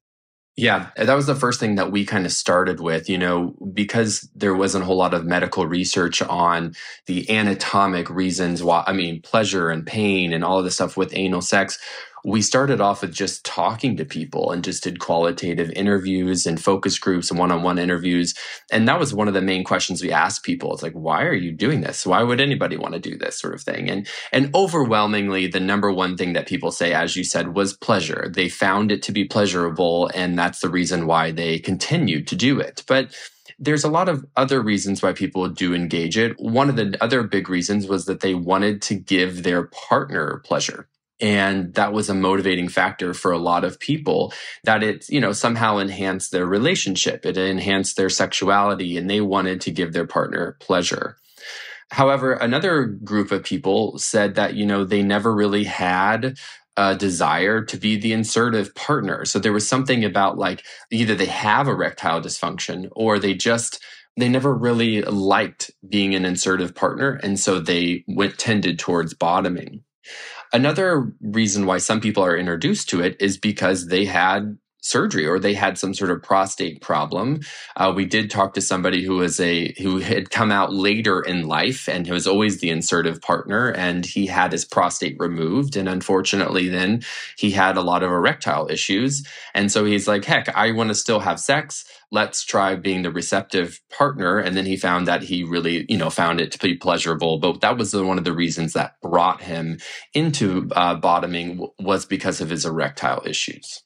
Yeah, 0.56 0.90
that 0.96 1.14
was 1.14 1.26
the 1.26 1.34
first 1.34 1.58
thing 1.58 1.74
that 1.76 1.90
we 1.90 2.04
kind 2.04 2.24
of 2.24 2.30
started 2.32 2.78
with, 2.78 3.08
you 3.08 3.18
know, 3.18 3.56
because 3.72 4.28
there 4.36 4.54
wasn't 4.54 4.84
a 4.84 4.86
whole 4.86 4.96
lot 4.96 5.12
of 5.12 5.24
medical 5.24 5.66
research 5.66 6.22
on 6.22 6.76
the 7.06 7.28
anatomic 7.28 8.08
reasons 8.08 8.62
why, 8.62 8.84
I 8.86 8.92
mean, 8.92 9.20
pleasure 9.20 9.68
and 9.68 9.84
pain 9.84 10.32
and 10.32 10.44
all 10.44 10.58
of 10.58 10.64
this 10.64 10.74
stuff 10.74 10.96
with 10.96 11.16
anal 11.16 11.40
sex 11.40 11.80
we 12.24 12.40
started 12.40 12.80
off 12.80 13.02
with 13.02 13.12
just 13.12 13.44
talking 13.44 13.96
to 13.98 14.04
people 14.04 14.50
and 14.50 14.64
just 14.64 14.82
did 14.82 14.98
qualitative 14.98 15.70
interviews 15.72 16.46
and 16.46 16.62
focus 16.62 16.98
groups 16.98 17.30
and 17.30 17.38
one-on-one 17.38 17.78
interviews. 17.78 18.34
And 18.72 18.88
that 18.88 18.98
was 18.98 19.14
one 19.14 19.28
of 19.28 19.34
the 19.34 19.42
main 19.42 19.62
questions 19.62 20.02
we 20.02 20.10
asked 20.10 20.42
people. 20.42 20.72
It's 20.72 20.82
like 20.82 20.94
why 20.94 21.24
are 21.24 21.34
you 21.34 21.52
doing 21.52 21.82
this? 21.82 22.06
Why 22.06 22.22
would 22.22 22.40
anybody 22.40 22.76
want 22.76 22.94
to 22.94 23.00
do 23.00 23.16
this? 23.16 23.34
sort 23.44 23.54
of 23.54 23.62
thing. 23.62 23.90
And 23.90 24.08
and 24.32 24.54
overwhelmingly 24.54 25.46
the 25.48 25.60
number 25.60 25.92
one 25.92 26.16
thing 26.16 26.32
that 26.32 26.46
people 26.46 26.70
say 26.70 26.94
as 26.94 27.14
you 27.14 27.24
said 27.24 27.54
was 27.54 27.76
pleasure. 27.76 28.30
They 28.32 28.48
found 28.48 28.90
it 28.90 29.02
to 29.02 29.12
be 29.12 29.24
pleasurable 29.24 30.10
and 30.14 30.38
that's 30.38 30.60
the 30.60 30.70
reason 30.70 31.06
why 31.06 31.30
they 31.30 31.58
continued 31.58 32.26
to 32.28 32.36
do 32.36 32.58
it. 32.58 32.82
But 32.86 33.14
there's 33.58 33.84
a 33.84 33.90
lot 33.90 34.08
of 34.08 34.24
other 34.36 34.62
reasons 34.62 35.02
why 35.02 35.12
people 35.12 35.48
do 35.48 35.74
engage 35.74 36.16
it. 36.16 36.40
One 36.40 36.68
of 36.70 36.76
the 36.76 36.96
other 37.00 37.22
big 37.22 37.48
reasons 37.48 37.86
was 37.86 38.06
that 38.06 38.20
they 38.20 38.34
wanted 38.34 38.80
to 38.82 38.94
give 38.94 39.42
their 39.42 39.64
partner 39.64 40.40
pleasure 40.44 40.88
and 41.20 41.74
that 41.74 41.92
was 41.92 42.08
a 42.08 42.14
motivating 42.14 42.68
factor 42.68 43.14
for 43.14 43.32
a 43.32 43.38
lot 43.38 43.64
of 43.64 43.78
people 43.78 44.32
that 44.64 44.82
it 44.82 45.08
you 45.08 45.20
know 45.20 45.32
somehow 45.32 45.78
enhanced 45.78 46.32
their 46.32 46.46
relationship 46.46 47.24
it 47.24 47.36
enhanced 47.36 47.96
their 47.96 48.10
sexuality 48.10 48.96
and 48.96 49.08
they 49.08 49.20
wanted 49.20 49.60
to 49.60 49.70
give 49.70 49.92
their 49.92 50.06
partner 50.06 50.56
pleasure. 50.60 51.16
However 51.90 52.32
another 52.32 52.84
group 52.84 53.30
of 53.30 53.44
people 53.44 53.98
said 53.98 54.34
that 54.34 54.54
you 54.54 54.66
know 54.66 54.84
they 54.84 55.02
never 55.02 55.34
really 55.34 55.64
had 55.64 56.36
a 56.76 56.96
desire 56.96 57.62
to 57.64 57.76
be 57.76 57.96
the 57.96 58.12
insertive 58.12 58.74
partner. 58.74 59.24
So 59.24 59.38
there 59.38 59.52
was 59.52 59.68
something 59.68 60.04
about 60.04 60.38
like 60.38 60.64
either 60.90 61.14
they 61.14 61.26
have 61.26 61.68
erectile 61.68 62.20
dysfunction 62.20 62.88
or 62.96 63.18
they 63.20 63.34
just 63.34 63.80
they 64.16 64.28
never 64.28 64.52
really 64.52 65.02
liked 65.02 65.70
being 65.88 66.14
an 66.14 66.24
insertive 66.24 66.74
partner 66.74 67.20
and 67.22 67.38
so 67.38 67.60
they 67.60 68.04
went 68.08 68.38
tended 68.38 68.78
towards 68.78 69.14
bottoming 69.14 69.82
Another 70.54 71.12
reason 71.20 71.66
why 71.66 71.78
some 71.78 72.00
people 72.00 72.22
are 72.22 72.36
introduced 72.36 72.88
to 72.90 73.02
it 73.02 73.16
is 73.18 73.36
because 73.36 73.88
they 73.88 74.04
had 74.04 74.56
surgery 74.84 75.26
or 75.26 75.38
they 75.38 75.54
had 75.54 75.78
some 75.78 75.94
sort 75.94 76.10
of 76.10 76.22
prostate 76.22 76.80
problem. 76.82 77.40
Uh, 77.76 77.92
we 77.94 78.04
did 78.04 78.30
talk 78.30 78.54
to 78.54 78.60
somebody 78.60 79.02
who 79.02 79.16
was 79.16 79.40
a 79.40 79.72
who 79.82 79.98
had 79.98 80.30
come 80.30 80.52
out 80.52 80.72
later 80.72 81.22
in 81.22 81.48
life 81.48 81.88
and 81.88 82.06
who 82.06 82.12
was 82.12 82.26
always 82.26 82.60
the 82.60 82.70
insertive 82.70 83.20
partner, 83.20 83.70
and 83.70 84.06
he 84.06 84.26
had 84.26 84.52
his 84.52 84.64
prostate 84.64 85.16
removed, 85.18 85.76
and 85.76 85.88
unfortunately, 85.88 86.68
then 86.68 87.02
he 87.38 87.50
had 87.50 87.76
a 87.76 87.82
lot 87.82 88.02
of 88.02 88.10
erectile 88.10 88.70
issues, 88.70 89.26
and 89.54 89.72
so 89.72 89.84
he's 89.84 90.06
like, 90.06 90.24
"Heck, 90.24 90.54
I 90.54 90.72
want 90.72 90.88
to 90.88 90.94
still 90.94 91.20
have 91.20 91.40
sex." 91.40 91.84
let's 92.12 92.44
try 92.44 92.76
being 92.76 93.02
the 93.02 93.10
receptive 93.10 93.80
partner 93.90 94.38
and 94.38 94.56
then 94.56 94.66
he 94.66 94.76
found 94.76 95.08
that 95.08 95.22
he 95.24 95.42
really 95.44 95.84
you 95.88 95.98
know 95.98 96.10
found 96.10 96.40
it 96.40 96.52
to 96.52 96.58
be 96.60 96.76
pleasurable 96.76 97.38
but 97.38 97.60
that 97.60 97.76
was 97.76 97.94
one 97.94 98.18
of 98.18 98.24
the 98.24 98.34
reasons 98.34 98.74
that 98.74 99.00
brought 99.02 99.42
him 99.42 99.78
into 100.14 100.68
uh, 100.76 100.94
bottoming 100.94 101.66
was 101.80 102.06
because 102.06 102.40
of 102.40 102.50
his 102.50 102.64
erectile 102.64 103.22
issues 103.26 103.83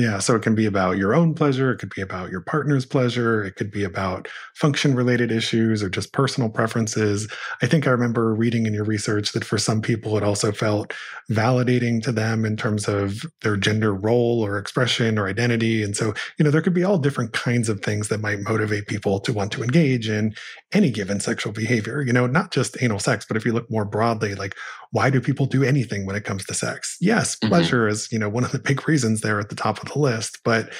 yeah. 0.00 0.18
So 0.18 0.34
it 0.34 0.40
can 0.40 0.54
be 0.54 0.64
about 0.64 0.96
your 0.96 1.14
own 1.14 1.34
pleasure. 1.34 1.70
It 1.70 1.76
could 1.76 1.92
be 1.94 2.00
about 2.00 2.30
your 2.30 2.40
partner's 2.40 2.86
pleasure. 2.86 3.44
It 3.44 3.56
could 3.56 3.70
be 3.70 3.84
about 3.84 4.28
function 4.54 4.94
related 4.94 5.30
issues 5.30 5.82
or 5.82 5.90
just 5.90 6.14
personal 6.14 6.48
preferences. 6.48 7.30
I 7.60 7.66
think 7.66 7.86
I 7.86 7.90
remember 7.90 8.34
reading 8.34 8.64
in 8.64 8.72
your 8.72 8.84
research 8.84 9.32
that 9.32 9.44
for 9.44 9.58
some 9.58 9.82
people, 9.82 10.16
it 10.16 10.22
also 10.22 10.52
felt 10.52 10.94
validating 11.30 12.02
to 12.04 12.12
them 12.12 12.46
in 12.46 12.56
terms 12.56 12.88
of 12.88 13.26
their 13.42 13.58
gender 13.58 13.94
role 13.94 14.42
or 14.42 14.56
expression 14.56 15.18
or 15.18 15.28
identity. 15.28 15.82
And 15.82 15.94
so, 15.94 16.14
you 16.38 16.44
know, 16.46 16.50
there 16.50 16.62
could 16.62 16.72
be 16.72 16.84
all 16.84 16.96
different 16.96 17.34
kinds 17.34 17.68
of 17.68 17.82
things 17.82 18.08
that 18.08 18.22
might 18.22 18.40
motivate 18.40 18.86
people 18.86 19.20
to 19.20 19.34
want 19.34 19.52
to 19.52 19.62
engage 19.62 20.08
in 20.08 20.34
any 20.72 20.90
given 20.90 21.20
sexual 21.20 21.52
behavior, 21.52 22.00
you 22.00 22.14
know, 22.14 22.26
not 22.26 22.52
just 22.52 22.82
anal 22.82 22.98
sex, 22.98 23.26
but 23.28 23.36
if 23.36 23.44
you 23.44 23.52
look 23.52 23.70
more 23.70 23.84
broadly, 23.84 24.34
like 24.34 24.56
why 24.92 25.10
do 25.10 25.20
people 25.20 25.46
do 25.46 25.62
anything 25.62 26.06
when 26.06 26.16
it 26.16 26.24
comes 26.24 26.44
to 26.46 26.54
sex? 26.54 26.96
Yes, 27.00 27.36
mm-hmm. 27.36 27.48
pleasure 27.48 27.84
mm-hmm. 27.84 27.92
is, 27.92 28.10
you 28.10 28.18
know, 28.18 28.28
one 28.28 28.44
of 28.44 28.52
the 28.52 28.58
big 28.58 28.86
reasons 28.88 29.20
there 29.20 29.40
at 29.40 29.48
the 29.48 29.54
top 29.54 29.82
of 29.82 29.92
the 29.92 29.98
list, 29.98 30.40
but 30.44 30.72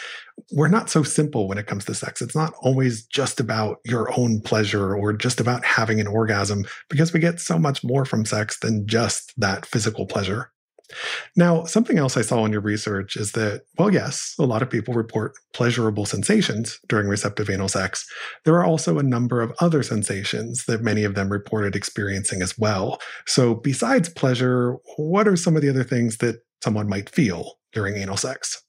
we're 0.53 0.69
not 0.69 0.91
so 0.91 1.03
simple 1.03 1.47
when 1.47 1.59
it 1.59 1.67
comes 1.67 1.85
to 1.85 1.95
sex. 1.95 2.23
It's 2.23 2.35
not 2.35 2.55
always 2.61 3.05
just 3.05 3.41
about 3.41 3.79
your 3.85 4.11
own 4.19 4.41
pleasure 4.41 4.95
or 4.95 5.13
just 5.13 5.41
about 5.41 5.65
having 5.65 6.01
an 6.01 6.07
orgasm 6.07 6.65
because 6.89 7.13
we 7.13 7.21
get 7.21 7.41
so 7.41 7.59
much 7.59 7.85
more 7.85 8.05
from 8.05 8.25
sex 8.25 8.59
than 8.61 8.87
just 8.87 9.33
that 9.39 9.67
physical 9.67 10.07
pleasure. 10.07 10.51
Now, 11.37 11.65
something 11.65 11.99
else 11.99 12.17
I 12.17 12.23
saw 12.23 12.45
in 12.45 12.53
your 12.53 12.61
research 12.61 13.17
is 13.17 13.33
that, 13.33 13.63
well, 13.79 13.93
yes, 13.93 14.35
a 14.39 14.45
lot 14.45 14.63
of 14.63 14.71
people 14.71 14.95
report 14.95 15.33
pleasurable 15.53 16.07
sensations 16.07 16.81
during 16.89 17.09
receptive 17.09 17.51
anal 17.51 17.69
sex. 17.69 18.07
There 18.45 18.55
are 18.55 18.65
also 18.65 18.99
a 18.99 19.03
number 19.03 19.41
of 19.41 19.53
other 19.61 19.83
sensations 19.83 20.65
that 20.67 20.83
many 20.83 21.05
of 21.05 21.15
them 21.15 21.31
reported 21.31 21.77
experiencing 21.77 22.43
as 22.43 22.59
well. 22.59 23.01
So, 23.27 23.55
besides 23.55 24.09
pleasure, 24.09 24.77
what 24.97 25.29
are 25.29 25.37
some 25.37 25.57
of 25.57 25.63
the 25.63 25.71
other 25.71 25.85
things 25.85 26.19
that 26.19 26.43
someone 26.63 26.89
might 26.89 27.11
feel 27.11 27.59
during 27.73 27.97
anal 27.97 28.17
sex? 28.17 28.63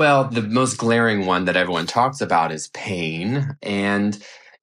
Well, 0.00 0.24
the 0.24 0.42
most 0.42 0.78
glaring 0.78 1.26
one 1.26 1.44
that 1.44 1.56
everyone 1.56 1.86
talks 1.86 2.22
about 2.22 2.52
is 2.52 2.68
pain. 2.68 3.56
And 3.62 4.18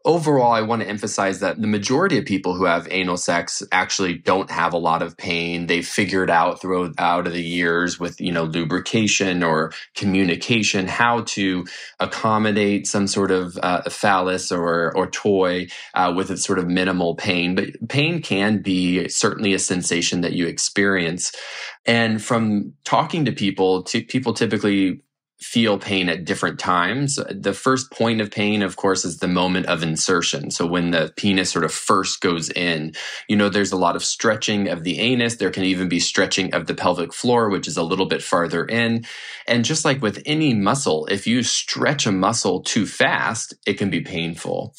overall, 0.05 0.53
I 0.53 0.61
want 0.61 0.81
to 0.81 0.87
emphasize 0.87 1.41
that 1.41 1.59
the 1.59 1.67
majority 1.67 2.17
of 2.17 2.25
people 2.25 2.55
who 2.55 2.65
have 2.65 2.87
anal 2.89 3.17
sex 3.17 3.61
actually 3.71 4.13
don't 4.13 4.49
have 4.49 4.73
a 4.73 4.77
lot 4.77 5.01
of 5.01 5.17
pain. 5.17 5.67
They've 5.67 5.85
figured 5.85 6.29
out 6.29 6.61
throughout 6.61 7.25
the 7.25 7.41
years 7.41 7.99
with, 7.99 8.19
you 8.21 8.31
know, 8.31 8.45
lubrication 8.45 9.43
or 9.43 9.73
communication 9.95 10.87
how 10.87 11.21
to 11.23 11.65
accommodate 11.99 12.87
some 12.87 13.07
sort 13.07 13.31
of 13.31 13.57
uh, 13.61 13.81
phallus 13.89 14.51
or, 14.51 14.95
or 14.95 15.09
toy 15.09 15.67
uh, 15.93 16.13
with 16.15 16.31
a 16.31 16.37
sort 16.37 16.59
of 16.59 16.67
minimal 16.67 17.15
pain. 17.15 17.55
But 17.55 17.89
pain 17.89 18.21
can 18.21 18.61
be 18.61 19.09
certainly 19.09 19.53
a 19.53 19.59
sensation 19.59 20.21
that 20.21 20.33
you 20.33 20.47
experience. 20.47 21.33
And 21.85 22.21
from 22.21 22.73
talking 22.85 23.25
to 23.25 23.31
people, 23.31 23.83
to 23.83 24.03
people 24.03 24.33
typically 24.33 25.01
feel 25.39 25.77
pain 25.77 26.09
at 26.09 26.25
different 26.25 26.59
times. 26.59 27.19
The 27.29 27.53
first 27.53 27.91
point 27.91 28.21
of 28.21 28.31
pain, 28.31 28.63
of 28.63 28.75
course, 28.75 29.05
is 29.05 29.19
the 29.19 29.27
moment 29.27 29.67
of 29.67 29.83
insertion. 29.83 30.49
So 30.49 30.65
when 30.65 30.91
the 30.91 31.13
penis 31.15 31.51
sort 31.51 31.63
of 31.63 31.71
first 31.71 32.21
goes 32.21 32.49
in, 32.49 32.93
you 33.27 33.35
know, 33.35 33.47
there's 33.47 33.71
a 33.71 33.77
lot 33.77 33.95
of 33.95 34.03
stretching 34.03 34.67
of 34.67 34.83
the 34.83 34.99
anus. 34.99 35.35
There 35.35 35.51
can 35.51 35.63
even 35.63 35.87
be 35.87 35.99
stretching 35.99 36.53
of 36.53 36.65
the 36.65 36.73
pelvic 36.73 37.13
floor, 37.13 37.49
which 37.49 37.67
is 37.67 37.77
a 37.77 37.83
little 37.83 38.07
bit 38.07 38.23
farther 38.23 38.65
in. 38.65 39.05
And 39.47 39.63
just 39.63 39.85
like 39.85 40.01
with 40.01 40.21
any 40.25 40.53
muscle, 40.53 41.05
if 41.07 41.27
you 41.27 41.43
stretch 41.43 42.07
a 42.07 42.11
muscle 42.11 42.61
too 42.61 42.87
fast, 42.87 43.53
it 43.65 43.75
can 43.75 43.89
be 43.89 44.01
painful 44.01 44.73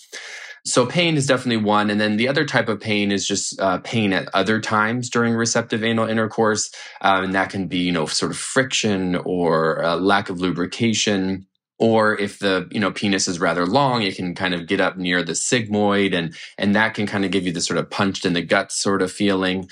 so 0.68 0.86
pain 0.86 1.16
is 1.16 1.26
definitely 1.26 1.62
one 1.62 1.90
and 1.90 2.00
then 2.00 2.16
the 2.16 2.28
other 2.28 2.44
type 2.44 2.68
of 2.68 2.80
pain 2.80 3.10
is 3.10 3.26
just 3.26 3.58
uh, 3.60 3.78
pain 3.78 4.12
at 4.12 4.28
other 4.34 4.60
times 4.60 5.08
during 5.10 5.34
receptive 5.34 5.82
anal 5.82 6.08
intercourse 6.08 6.70
um, 7.00 7.24
and 7.24 7.34
that 7.34 7.50
can 7.50 7.66
be 7.66 7.78
you 7.78 7.92
know 7.92 8.06
sort 8.06 8.30
of 8.30 8.38
friction 8.38 9.16
or 9.16 9.82
uh, 9.82 9.96
lack 9.96 10.28
of 10.28 10.40
lubrication 10.40 11.46
or 11.78 12.18
if 12.18 12.38
the 12.38 12.68
you 12.70 12.80
know 12.80 12.90
penis 12.90 13.28
is 13.28 13.40
rather 13.40 13.66
long 13.66 14.02
it 14.02 14.16
can 14.16 14.34
kind 14.34 14.54
of 14.54 14.66
get 14.66 14.80
up 14.80 14.96
near 14.96 15.22
the 15.22 15.32
sigmoid 15.32 16.14
and 16.14 16.34
and 16.58 16.74
that 16.74 16.94
can 16.94 17.06
kind 17.06 17.24
of 17.24 17.30
give 17.30 17.46
you 17.46 17.52
the 17.52 17.60
sort 17.60 17.78
of 17.78 17.90
punched 17.90 18.24
in 18.24 18.32
the 18.32 18.42
gut 18.42 18.70
sort 18.72 19.02
of 19.02 19.10
feeling 19.10 19.68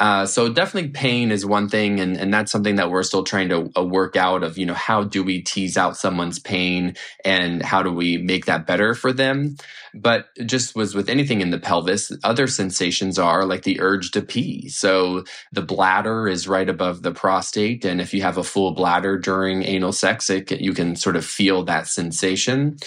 uh, 0.00 0.24
so 0.24 0.50
definitely 0.50 0.88
pain 0.90 1.30
is 1.30 1.44
one 1.44 1.68
thing, 1.68 2.00
and, 2.00 2.16
and 2.16 2.32
that's 2.32 2.50
something 2.50 2.76
that 2.76 2.90
we're 2.90 3.02
still 3.02 3.22
trying 3.22 3.50
to 3.50 3.70
uh, 3.76 3.84
work 3.84 4.16
out 4.16 4.42
of, 4.42 4.56
you 4.56 4.64
know, 4.64 4.72
how 4.72 5.04
do 5.04 5.22
we 5.22 5.42
tease 5.42 5.76
out 5.76 5.94
someone's 5.94 6.38
pain 6.38 6.94
and 7.22 7.62
how 7.62 7.82
do 7.82 7.92
we 7.92 8.16
make 8.16 8.46
that 8.46 8.66
better 8.66 8.94
for 8.94 9.12
them? 9.12 9.56
But 9.94 10.28
just 10.46 10.74
was 10.74 10.94
with 10.94 11.10
anything 11.10 11.42
in 11.42 11.50
the 11.50 11.58
pelvis, 11.58 12.10
other 12.24 12.46
sensations 12.46 13.18
are 13.18 13.44
like 13.44 13.64
the 13.64 13.80
urge 13.80 14.12
to 14.12 14.22
pee. 14.22 14.70
So 14.70 15.24
the 15.52 15.62
bladder 15.62 16.28
is 16.28 16.48
right 16.48 16.68
above 16.68 17.02
the 17.02 17.12
prostate. 17.12 17.84
And 17.84 18.00
if 18.00 18.14
you 18.14 18.22
have 18.22 18.38
a 18.38 18.44
full 18.44 18.72
bladder 18.72 19.18
during 19.18 19.64
anal 19.64 19.92
sex, 19.92 20.30
it, 20.30 20.50
you 20.60 20.72
can 20.72 20.96
sort 20.96 21.16
of 21.16 21.26
feel 21.26 21.64
that 21.64 21.88
sensation. 21.88 22.78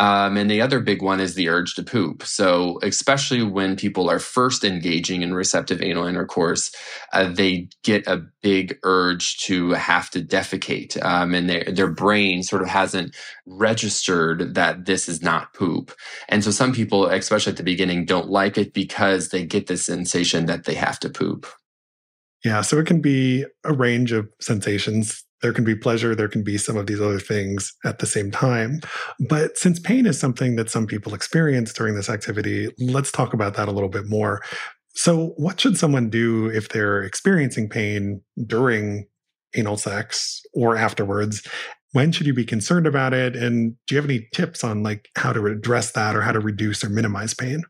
Um, 0.00 0.38
and 0.38 0.50
the 0.50 0.62
other 0.62 0.80
big 0.80 1.02
one 1.02 1.20
is 1.20 1.34
the 1.34 1.50
urge 1.50 1.74
to 1.74 1.82
poop. 1.82 2.22
So, 2.22 2.78
especially 2.82 3.42
when 3.42 3.76
people 3.76 4.08
are 4.08 4.18
first 4.18 4.64
engaging 4.64 5.20
in 5.20 5.34
receptive 5.34 5.82
anal 5.82 6.06
intercourse, 6.06 6.74
uh, 7.12 7.30
they 7.30 7.68
get 7.84 8.06
a 8.06 8.24
big 8.40 8.78
urge 8.82 9.38
to 9.40 9.72
have 9.72 10.08
to 10.10 10.22
defecate. 10.22 10.96
Um, 11.04 11.34
and 11.34 11.50
their, 11.50 11.64
their 11.64 11.90
brain 11.90 12.42
sort 12.42 12.62
of 12.62 12.68
hasn't 12.68 13.14
registered 13.44 14.54
that 14.54 14.86
this 14.86 15.06
is 15.06 15.20
not 15.20 15.52
poop. 15.52 15.92
And 16.30 16.42
so, 16.42 16.50
some 16.50 16.72
people, 16.72 17.04
especially 17.04 17.50
at 17.50 17.58
the 17.58 17.62
beginning, 17.62 18.06
don't 18.06 18.30
like 18.30 18.56
it 18.56 18.72
because 18.72 19.28
they 19.28 19.44
get 19.44 19.66
the 19.66 19.76
sensation 19.76 20.46
that 20.46 20.64
they 20.64 20.74
have 20.76 20.98
to 21.00 21.10
poop. 21.10 21.46
Yeah, 22.42 22.62
so 22.62 22.78
it 22.78 22.86
can 22.86 23.02
be 23.02 23.44
a 23.64 23.74
range 23.74 24.12
of 24.12 24.30
sensations 24.40 25.26
there 25.42 25.52
can 25.52 25.64
be 25.64 25.74
pleasure, 25.74 26.14
there 26.14 26.28
can 26.28 26.42
be 26.42 26.58
some 26.58 26.76
of 26.76 26.86
these 26.86 27.00
other 27.00 27.20
things 27.20 27.74
at 27.84 27.98
the 27.98 28.06
same 28.06 28.30
time. 28.30 28.80
But 29.28 29.56
since 29.56 29.78
pain 29.78 30.06
is 30.06 30.18
something 30.18 30.56
that 30.56 30.70
some 30.70 30.86
people 30.86 31.14
experience 31.14 31.72
during 31.72 31.94
this 31.94 32.10
activity, 32.10 32.68
let's 32.78 33.12
talk 33.12 33.32
about 33.32 33.54
that 33.54 33.68
a 33.68 33.72
little 33.72 33.88
bit 33.88 34.06
more. 34.06 34.42
So, 34.92 35.34
what 35.36 35.60
should 35.60 35.78
someone 35.78 36.10
do 36.10 36.46
if 36.46 36.68
they're 36.68 37.02
experiencing 37.02 37.68
pain 37.68 38.22
during 38.46 39.06
anal 39.54 39.76
sex 39.76 40.42
or 40.52 40.76
afterwards? 40.76 41.46
When 41.92 42.12
should 42.12 42.26
you 42.26 42.34
be 42.34 42.44
concerned 42.44 42.86
about 42.86 43.14
it? 43.14 43.34
And 43.34 43.74
do 43.86 43.94
you 43.94 44.00
have 44.00 44.08
any 44.08 44.28
tips 44.32 44.62
on 44.62 44.82
like 44.82 45.08
how 45.16 45.32
to 45.32 45.46
address 45.46 45.92
that 45.92 46.14
or 46.14 46.22
how 46.22 46.32
to 46.32 46.40
reduce 46.40 46.84
or 46.84 46.88
minimize 46.88 47.34
pain? 47.34 47.62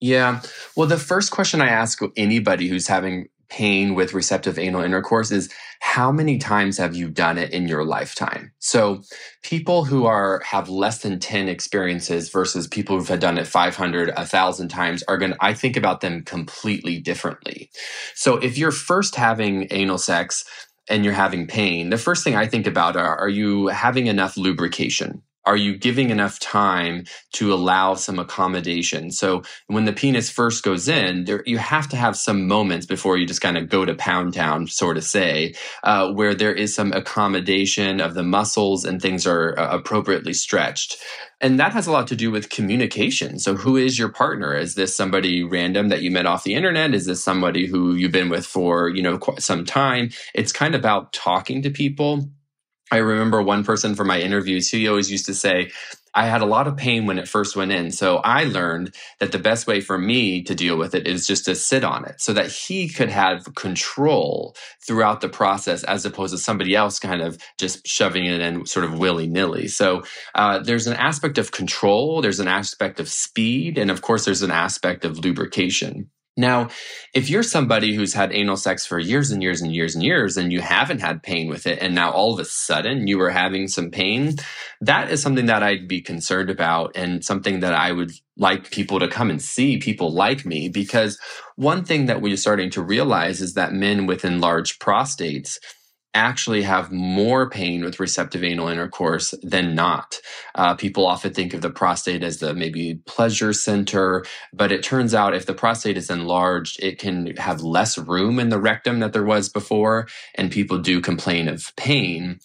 Yeah. 0.00 0.42
Well, 0.76 0.88
the 0.88 0.98
first 0.98 1.30
question 1.30 1.60
I 1.60 1.68
ask 1.68 2.00
anybody 2.16 2.68
who's 2.68 2.88
having 2.88 3.28
pain 3.52 3.94
with 3.94 4.14
receptive 4.14 4.58
anal 4.58 4.82
intercourse 4.82 5.30
is 5.30 5.52
how 5.80 6.10
many 6.10 6.38
times 6.38 6.78
have 6.78 6.96
you 6.96 7.10
done 7.10 7.36
it 7.36 7.50
in 7.50 7.68
your 7.68 7.84
lifetime? 7.84 8.50
So 8.60 9.02
people 9.42 9.84
who 9.84 10.06
are 10.06 10.40
have 10.42 10.70
less 10.70 11.02
than 11.02 11.20
10 11.20 11.48
experiences 11.48 12.30
versus 12.30 12.66
people 12.66 12.96
who've 12.96 13.20
done 13.20 13.36
it 13.36 13.46
500, 13.46 14.14
1000 14.16 14.68
times 14.68 15.02
are 15.02 15.18
going 15.18 15.32
to 15.32 15.38
I 15.40 15.52
think 15.52 15.76
about 15.76 16.00
them 16.00 16.24
completely 16.24 16.98
differently. 16.98 17.68
So 18.14 18.38
if 18.38 18.56
you're 18.56 18.72
first 18.72 19.16
having 19.16 19.66
anal 19.70 19.98
sex 19.98 20.46
and 20.88 21.04
you're 21.04 21.12
having 21.12 21.46
pain, 21.46 21.90
the 21.90 21.98
first 21.98 22.24
thing 22.24 22.34
I 22.34 22.46
think 22.46 22.66
about 22.66 22.96
are 22.96 23.18
are 23.18 23.28
you 23.28 23.66
having 23.66 24.06
enough 24.06 24.38
lubrication? 24.38 25.22
Are 25.44 25.56
you 25.56 25.76
giving 25.76 26.10
enough 26.10 26.38
time 26.38 27.04
to 27.32 27.52
allow 27.52 27.94
some 27.94 28.18
accommodation? 28.18 29.10
So 29.10 29.42
when 29.66 29.84
the 29.84 29.92
penis 29.92 30.30
first 30.30 30.62
goes 30.62 30.88
in, 30.88 31.24
there, 31.24 31.42
you 31.46 31.58
have 31.58 31.88
to 31.90 31.96
have 31.96 32.16
some 32.16 32.46
moments 32.46 32.86
before 32.86 33.16
you 33.16 33.26
just 33.26 33.40
kind 33.40 33.58
of 33.58 33.68
go 33.68 33.84
to 33.84 33.94
pound 33.94 34.34
town, 34.34 34.66
sort 34.68 34.96
of 34.96 35.04
say, 35.04 35.54
uh, 35.82 36.12
where 36.12 36.34
there 36.34 36.54
is 36.54 36.74
some 36.74 36.92
accommodation 36.92 38.00
of 38.00 38.14
the 38.14 38.22
muscles 38.22 38.84
and 38.84 39.00
things 39.00 39.26
are 39.26 39.58
uh, 39.58 39.76
appropriately 39.76 40.32
stretched. 40.32 40.96
And 41.40 41.58
that 41.58 41.72
has 41.72 41.88
a 41.88 41.92
lot 41.92 42.06
to 42.06 42.16
do 42.16 42.30
with 42.30 42.50
communication. 42.50 43.40
So 43.40 43.56
who 43.56 43.76
is 43.76 43.98
your 43.98 44.08
partner? 44.08 44.54
Is 44.54 44.76
this 44.76 44.94
somebody 44.94 45.42
random 45.42 45.88
that 45.88 46.02
you 46.02 46.10
met 46.12 46.26
off 46.26 46.44
the 46.44 46.54
internet? 46.54 46.94
Is 46.94 47.06
this 47.06 47.22
somebody 47.22 47.66
who 47.66 47.94
you've 47.94 48.12
been 48.12 48.30
with 48.30 48.46
for, 48.46 48.88
you 48.88 49.02
know, 49.02 49.18
quite 49.18 49.42
some 49.42 49.64
time? 49.64 50.10
It's 50.34 50.52
kind 50.52 50.76
of 50.76 50.80
about 50.80 51.12
talking 51.12 51.62
to 51.62 51.70
people 51.70 52.30
I 52.92 52.98
remember 52.98 53.40
one 53.40 53.64
person 53.64 53.94
from 53.94 54.06
my 54.06 54.20
interviews, 54.20 54.70
who 54.70 54.86
always 54.86 55.10
used 55.10 55.24
to 55.26 55.34
say, 55.34 55.70
I 56.14 56.26
had 56.26 56.42
a 56.42 56.46
lot 56.46 56.66
of 56.66 56.76
pain 56.76 57.06
when 57.06 57.18
it 57.18 57.26
first 57.26 57.56
went 57.56 57.72
in. 57.72 57.90
So 57.90 58.18
I 58.18 58.44
learned 58.44 58.94
that 59.18 59.32
the 59.32 59.38
best 59.38 59.66
way 59.66 59.80
for 59.80 59.96
me 59.96 60.42
to 60.42 60.54
deal 60.54 60.76
with 60.76 60.94
it 60.94 61.08
is 61.08 61.26
just 61.26 61.46
to 61.46 61.54
sit 61.54 61.84
on 61.84 62.04
it 62.04 62.20
so 62.20 62.34
that 62.34 62.52
he 62.52 62.90
could 62.90 63.08
have 63.08 63.54
control 63.54 64.54
throughout 64.86 65.22
the 65.22 65.30
process 65.30 65.84
as 65.84 66.04
opposed 66.04 66.34
to 66.34 66.38
somebody 66.38 66.76
else 66.76 66.98
kind 66.98 67.22
of 67.22 67.38
just 67.58 67.86
shoving 67.86 68.26
it 68.26 68.42
in 68.42 68.66
sort 68.66 68.84
of 68.84 68.98
willy 68.98 69.26
nilly. 69.26 69.68
So 69.68 70.02
uh, 70.34 70.58
there's 70.58 70.86
an 70.86 70.96
aspect 70.96 71.38
of 71.38 71.50
control, 71.50 72.20
there's 72.20 72.40
an 72.40 72.48
aspect 72.48 73.00
of 73.00 73.08
speed, 73.08 73.78
and 73.78 73.90
of 73.90 74.02
course, 74.02 74.26
there's 74.26 74.42
an 74.42 74.50
aspect 74.50 75.06
of 75.06 75.18
lubrication. 75.18 76.10
Now, 76.36 76.70
if 77.12 77.28
you're 77.28 77.42
somebody 77.42 77.94
who's 77.94 78.14
had 78.14 78.32
anal 78.32 78.56
sex 78.56 78.86
for 78.86 78.98
years 78.98 79.30
and 79.30 79.42
years 79.42 79.60
and 79.60 79.74
years 79.74 79.94
and 79.94 80.02
years 80.02 80.38
and 80.38 80.50
you 80.50 80.62
haven't 80.62 81.02
had 81.02 81.22
pain 81.22 81.48
with 81.48 81.66
it, 81.66 81.78
and 81.82 81.94
now 81.94 82.10
all 82.10 82.32
of 82.32 82.40
a 82.40 82.44
sudden 82.46 83.06
you 83.06 83.20
are 83.20 83.30
having 83.30 83.68
some 83.68 83.90
pain, 83.90 84.36
that 84.80 85.10
is 85.10 85.20
something 85.20 85.46
that 85.46 85.62
I'd 85.62 85.86
be 85.86 86.00
concerned 86.00 86.48
about 86.48 86.92
and 86.96 87.22
something 87.22 87.60
that 87.60 87.74
I 87.74 87.92
would 87.92 88.12
like 88.38 88.70
people 88.70 88.98
to 89.00 89.08
come 89.08 89.28
and 89.28 89.42
see 89.42 89.76
people 89.76 90.10
like 90.10 90.46
me. 90.46 90.70
Because 90.70 91.20
one 91.56 91.84
thing 91.84 92.06
that 92.06 92.22
we're 92.22 92.38
starting 92.38 92.70
to 92.70 92.82
realize 92.82 93.42
is 93.42 93.52
that 93.54 93.74
men 93.74 94.06
with 94.06 94.24
enlarged 94.24 94.80
prostates, 94.80 95.58
actually 96.14 96.62
have 96.62 96.92
more 96.92 97.50
pain 97.50 97.84
with 97.84 98.00
receptive 98.00 98.44
anal 98.44 98.68
intercourse 98.68 99.34
than 99.42 99.74
not. 99.74 100.20
Uh, 100.54 100.74
people 100.74 101.06
often 101.06 101.32
think 101.34 101.54
of 101.54 101.62
the 101.62 101.70
prostate 101.70 102.22
as 102.22 102.38
the 102.38 102.54
maybe 102.54 102.96
pleasure 103.06 103.52
center, 103.52 104.24
but 104.52 104.72
it 104.72 104.82
turns 104.82 105.14
out 105.14 105.34
if 105.34 105.46
the 105.46 105.54
prostate 105.54 105.96
is 105.96 106.10
enlarged, 106.10 106.82
it 106.82 106.98
can 106.98 107.36
have 107.36 107.62
less 107.62 107.98
room 107.98 108.40
in 108.40 108.50
the 108.50 108.60
rectum 108.60 109.00
that 109.00 109.12
there 109.12 109.24
was 109.24 109.48
before, 109.48 110.08
and 110.36 110.50
people 110.52 110.78
do 110.78 111.00
complain 111.00 111.48
of 111.48 111.74
pain. 111.76 112.40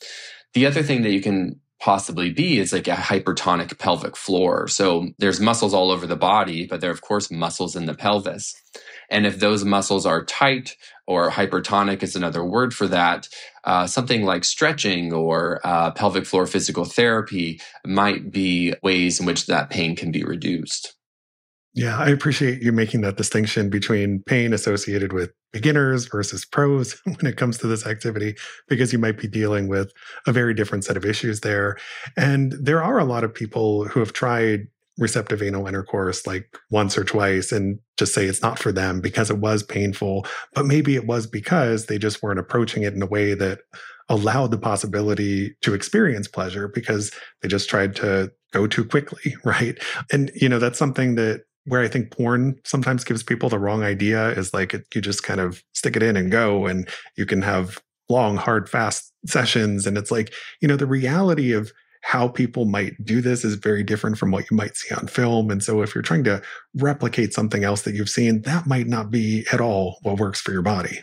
The 0.53 0.65
other 0.65 0.83
thing 0.83 1.03
that 1.03 1.11
you 1.11 1.21
can 1.21 1.59
possibly 1.79 2.31
be 2.31 2.59
is 2.59 2.73
like 2.73 2.87
a 2.87 2.93
hypertonic 2.95 3.77
pelvic 3.79 4.17
floor. 4.17 4.67
So 4.67 5.09
there's 5.19 5.39
muscles 5.39 5.73
all 5.73 5.91
over 5.91 6.07
the 6.07 6.15
body, 6.17 6.67
but 6.67 6.81
there 6.81 6.89
are 6.89 6.93
of 6.93 7.01
course 7.01 7.31
muscles 7.31 7.75
in 7.75 7.85
the 7.85 7.95
pelvis. 7.95 8.55
And 9.09 9.25
if 9.25 9.39
those 9.39 9.65
muscles 9.65 10.05
are 10.05 10.25
tight 10.25 10.75
or 11.07 11.31
hypertonic 11.31 12.03
is 12.03 12.15
another 12.15 12.43
word 12.43 12.73
for 12.73 12.87
that, 12.87 13.29
uh, 13.63 13.87
something 13.87 14.23
like 14.23 14.43
stretching 14.43 15.13
or 15.13 15.59
uh, 15.63 15.91
pelvic 15.91 16.25
floor 16.25 16.45
physical 16.45 16.85
therapy 16.85 17.59
might 17.85 18.29
be 18.31 18.73
ways 18.83 19.19
in 19.19 19.25
which 19.25 19.45
that 19.47 19.69
pain 19.69 19.95
can 19.95 20.11
be 20.11 20.23
reduced. 20.23 20.93
Yeah, 21.73 21.97
I 21.99 22.09
appreciate 22.09 22.63
you 22.63 22.71
making 22.71 23.01
that 23.01 23.17
distinction 23.17 23.69
between 23.69 24.23
pain 24.25 24.51
associated 24.51 25.13
with 25.13 25.31
beginners 25.53 26.07
versus 26.07 26.43
pros 26.43 26.99
when 27.03 27.27
it 27.27 27.37
comes 27.37 27.59
to 27.59 27.67
this 27.67 27.85
activity, 27.85 28.35
because 28.67 28.91
you 28.91 28.97
might 28.99 29.19
be 29.19 29.27
dealing 29.27 29.67
with 29.67 29.91
a 30.25 30.31
very 30.31 30.55
different 30.55 30.85
set 30.85 30.97
of 30.97 31.05
issues 31.05 31.41
there. 31.41 31.77
And 32.17 32.53
there 32.59 32.81
are 32.81 32.97
a 32.97 33.05
lot 33.05 33.23
of 33.23 33.33
people 33.33 33.87
who 33.87 33.99
have 33.99 34.11
tried 34.11 34.67
receptive 34.97 35.41
anal 35.41 35.67
intercourse 35.67 36.25
like 36.25 36.49
once 36.71 36.97
or 36.97 37.03
twice 37.03 37.51
and 37.51 37.79
just 37.97 38.13
say 38.13 38.25
it's 38.25 38.41
not 38.41 38.59
for 38.59 38.71
them 38.71 38.99
because 38.99 39.29
it 39.29 39.37
was 39.37 39.63
painful. 39.63 40.25
But 40.53 40.65
maybe 40.65 40.95
it 40.95 41.05
was 41.05 41.27
because 41.27 41.85
they 41.85 41.97
just 41.97 42.23
weren't 42.23 42.39
approaching 42.39 42.83
it 42.83 42.93
in 42.93 43.01
a 43.01 43.07
way 43.07 43.33
that 43.35 43.59
allowed 44.09 44.51
the 44.51 44.57
possibility 44.57 45.55
to 45.61 45.73
experience 45.73 46.27
pleasure 46.27 46.67
because 46.67 47.11
they 47.41 47.47
just 47.47 47.69
tried 47.69 47.95
to 47.97 48.31
go 48.53 48.67
too 48.67 48.85
quickly. 48.85 49.35
Right. 49.43 49.77
And, 50.11 50.31
you 50.35 50.49
know, 50.49 50.59
that's 50.59 50.79
something 50.79 51.15
that 51.15 51.43
where 51.65 51.81
I 51.81 51.87
think 51.87 52.11
porn 52.11 52.55
sometimes 52.63 53.03
gives 53.03 53.23
people 53.23 53.49
the 53.49 53.59
wrong 53.59 53.83
idea 53.83 54.29
is 54.29 54.53
like 54.53 54.73
it, 54.73 54.85
you 54.95 55.01
just 55.01 55.23
kind 55.23 55.39
of 55.39 55.63
stick 55.73 55.95
it 55.95 56.03
in 56.03 56.15
and 56.15 56.31
go 56.31 56.65
and 56.65 56.87
you 57.17 57.25
can 57.25 57.41
have 57.41 57.81
long, 58.09 58.37
hard, 58.37 58.69
fast 58.69 59.11
sessions. 59.25 59.85
And 59.85 59.97
it's 59.97 60.11
like, 60.11 60.33
you 60.61 60.67
know, 60.67 60.77
the 60.77 60.85
reality 60.85 61.51
of 61.51 61.71
how 62.07 62.29
people 62.29 62.63
might 62.63 62.93
do 63.03 63.19
this 63.19 63.43
is 63.43 63.55
very 63.55 63.83
different 63.83 64.17
from 64.17 64.31
what 64.31 64.49
you 64.49 64.55
might 64.55 64.77
see 64.77 64.95
on 64.95 65.07
film. 65.07 65.51
And 65.51 65.61
so 65.61 65.81
if 65.81 65.93
you're 65.93 66.01
trying 66.01 66.23
to 66.23 66.41
replicate 66.75 67.33
something 67.33 67.65
else 67.65 67.81
that 67.81 67.95
you've 67.95 68.07
seen, 68.07 68.43
that 68.43 68.65
might 68.65 68.87
not 68.87 69.11
be 69.11 69.45
at 69.51 69.59
all 69.59 69.97
what 70.03 70.17
works 70.17 70.39
for 70.39 70.53
your 70.53 70.61
body. 70.61 71.01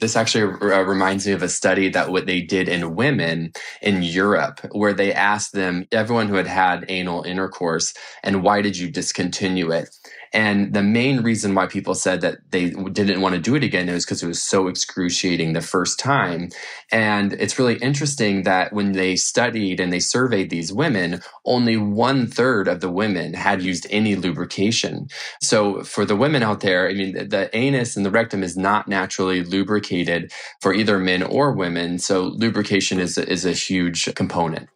This 0.00 0.16
actually 0.16 0.42
uh, 0.42 0.82
reminds 0.82 1.28
me 1.28 1.32
of 1.32 1.44
a 1.44 1.48
study 1.48 1.88
that 1.90 2.10
what 2.10 2.26
they 2.26 2.40
did 2.40 2.68
in 2.68 2.96
women 2.96 3.52
in 3.82 4.02
Europe, 4.02 4.58
where 4.72 4.92
they 4.92 5.12
asked 5.12 5.52
them, 5.52 5.86
everyone 5.92 6.26
who 6.26 6.34
had 6.34 6.48
had 6.48 6.86
anal 6.88 7.22
intercourse, 7.22 7.94
and 8.24 8.42
why 8.42 8.62
did 8.62 8.76
you 8.76 8.90
discontinue 8.90 9.70
it? 9.70 9.90
And 10.32 10.72
the 10.72 10.82
main 10.82 11.22
reason 11.22 11.54
why 11.54 11.66
people 11.66 11.94
said 11.94 12.22
that 12.22 12.38
they 12.50 12.70
didn't 12.70 13.20
want 13.20 13.34
to 13.34 13.40
do 13.40 13.54
it 13.54 13.62
again 13.62 13.88
is 13.88 14.04
because 14.04 14.22
it 14.22 14.26
was 14.26 14.42
so 14.42 14.66
excruciating 14.68 15.52
the 15.52 15.60
first 15.60 15.98
time. 15.98 16.48
And 16.90 17.34
it's 17.34 17.58
really 17.58 17.76
interesting 17.76 18.44
that 18.44 18.72
when 18.72 18.92
they 18.92 19.16
studied 19.16 19.78
and 19.78 19.92
they 19.92 20.00
surveyed 20.00 20.50
these 20.50 20.72
women, 20.72 21.20
only 21.44 21.76
one 21.76 22.26
third 22.26 22.68
of 22.68 22.80
the 22.80 22.90
women 22.90 23.34
had 23.34 23.62
used 23.62 23.86
any 23.90 24.16
lubrication. 24.16 25.08
So 25.40 25.82
for 25.82 26.04
the 26.04 26.16
women 26.16 26.42
out 26.42 26.60
there, 26.60 26.88
I 26.88 26.94
mean, 26.94 27.28
the, 27.28 27.50
anus 27.52 27.96
and 27.96 28.06
the 28.06 28.10
rectum 28.10 28.42
is 28.42 28.56
not 28.56 28.88
naturally 28.88 29.42
lubricated 29.42 30.32
for 30.60 30.72
either 30.72 30.98
men 30.98 31.22
or 31.22 31.52
women. 31.52 31.98
So 31.98 32.22
lubrication 32.22 32.98
is, 32.98 33.18
is 33.18 33.44
a 33.44 33.52
huge 33.52 34.14
component. 34.14 34.68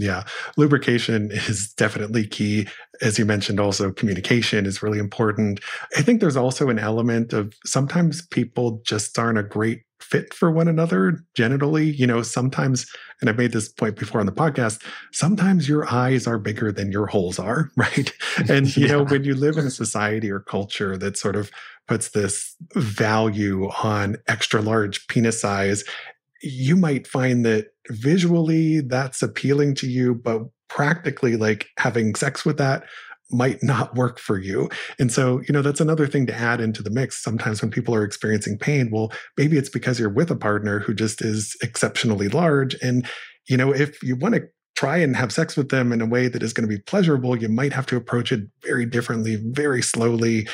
Yeah, 0.00 0.24
lubrication 0.56 1.30
is 1.32 1.72
definitely 1.76 2.26
key. 2.26 2.66
As 3.02 3.18
you 3.18 3.24
mentioned, 3.24 3.60
also 3.60 3.92
communication 3.92 4.66
is 4.66 4.82
really 4.82 4.98
important. 4.98 5.60
I 5.96 6.02
think 6.02 6.20
there's 6.20 6.36
also 6.36 6.68
an 6.68 6.78
element 6.78 7.32
of 7.32 7.54
sometimes 7.64 8.26
people 8.26 8.80
just 8.84 9.18
aren't 9.18 9.38
a 9.38 9.42
great 9.42 9.82
fit 10.00 10.32
for 10.32 10.50
one 10.50 10.68
another 10.68 11.22
genitally. 11.36 11.96
You 11.96 12.06
know, 12.06 12.22
sometimes, 12.22 12.90
and 13.20 13.28
I've 13.28 13.36
made 13.36 13.52
this 13.52 13.68
point 13.68 13.96
before 13.96 14.20
on 14.20 14.26
the 14.26 14.32
podcast, 14.32 14.82
sometimes 15.12 15.68
your 15.68 15.90
eyes 15.92 16.26
are 16.26 16.38
bigger 16.38 16.72
than 16.72 16.90
your 16.90 17.06
holes 17.06 17.38
are, 17.38 17.70
right? 17.76 18.12
And, 18.48 18.74
you 18.76 18.86
yeah. 18.86 18.92
know, 18.92 19.04
when 19.04 19.24
you 19.24 19.34
live 19.34 19.58
in 19.58 19.66
a 19.66 19.70
society 19.70 20.30
or 20.30 20.40
culture 20.40 20.96
that 20.96 21.18
sort 21.18 21.36
of 21.36 21.50
puts 21.86 22.10
this 22.10 22.56
value 22.74 23.68
on 23.82 24.16
extra 24.28 24.62
large 24.62 25.06
penis 25.08 25.40
size, 25.40 25.84
you 26.42 26.76
might 26.76 27.06
find 27.06 27.44
that 27.44 27.68
visually 27.88 28.80
that's 28.80 29.22
appealing 29.22 29.74
to 29.76 29.86
you, 29.86 30.14
but 30.14 30.42
practically, 30.68 31.36
like 31.36 31.68
having 31.78 32.14
sex 32.14 32.44
with 32.44 32.58
that 32.58 32.84
might 33.32 33.62
not 33.62 33.94
work 33.94 34.18
for 34.18 34.38
you. 34.38 34.68
And 34.98 35.12
so, 35.12 35.40
you 35.46 35.52
know, 35.52 35.62
that's 35.62 35.80
another 35.80 36.06
thing 36.06 36.26
to 36.26 36.34
add 36.34 36.60
into 36.60 36.82
the 36.82 36.90
mix. 36.90 37.22
Sometimes 37.22 37.62
when 37.62 37.70
people 37.70 37.94
are 37.94 38.04
experiencing 38.04 38.58
pain, 38.58 38.90
well, 38.90 39.12
maybe 39.36 39.56
it's 39.56 39.68
because 39.68 40.00
you're 40.00 40.08
with 40.08 40.30
a 40.30 40.36
partner 40.36 40.80
who 40.80 40.94
just 40.94 41.22
is 41.22 41.56
exceptionally 41.62 42.28
large. 42.28 42.74
And, 42.82 43.06
you 43.48 43.56
know, 43.56 43.72
if 43.72 44.02
you 44.02 44.16
want 44.16 44.34
to 44.34 44.42
try 44.74 44.96
and 44.96 45.14
have 45.14 45.32
sex 45.32 45.56
with 45.56 45.68
them 45.68 45.92
in 45.92 46.00
a 46.00 46.06
way 46.06 46.26
that 46.26 46.42
is 46.42 46.52
going 46.52 46.68
to 46.68 46.74
be 46.74 46.82
pleasurable, 46.82 47.36
you 47.36 47.48
might 47.48 47.72
have 47.72 47.86
to 47.86 47.96
approach 47.96 48.32
it 48.32 48.40
very 48.62 48.86
differently, 48.86 49.36
very 49.50 49.82
slowly, 49.82 50.48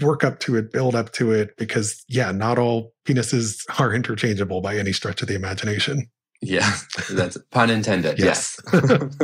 work 0.00 0.24
up 0.24 0.40
to 0.40 0.56
it, 0.56 0.72
build 0.72 0.94
up 0.94 1.12
to 1.12 1.32
it, 1.32 1.56
because 1.56 2.04
yeah, 2.08 2.32
not 2.32 2.58
all 2.58 2.92
penises 3.06 3.64
are 3.80 3.92
interchangeable 3.92 4.60
by 4.60 4.76
any 4.76 4.92
stretch 4.92 5.22
of 5.22 5.28
the 5.28 5.34
imagination. 5.34 6.10
Yeah, 6.42 6.74
that's 7.10 7.36
pun 7.50 7.68
intended. 7.68 8.18
yes. 8.18 8.58
yes. 8.72 9.16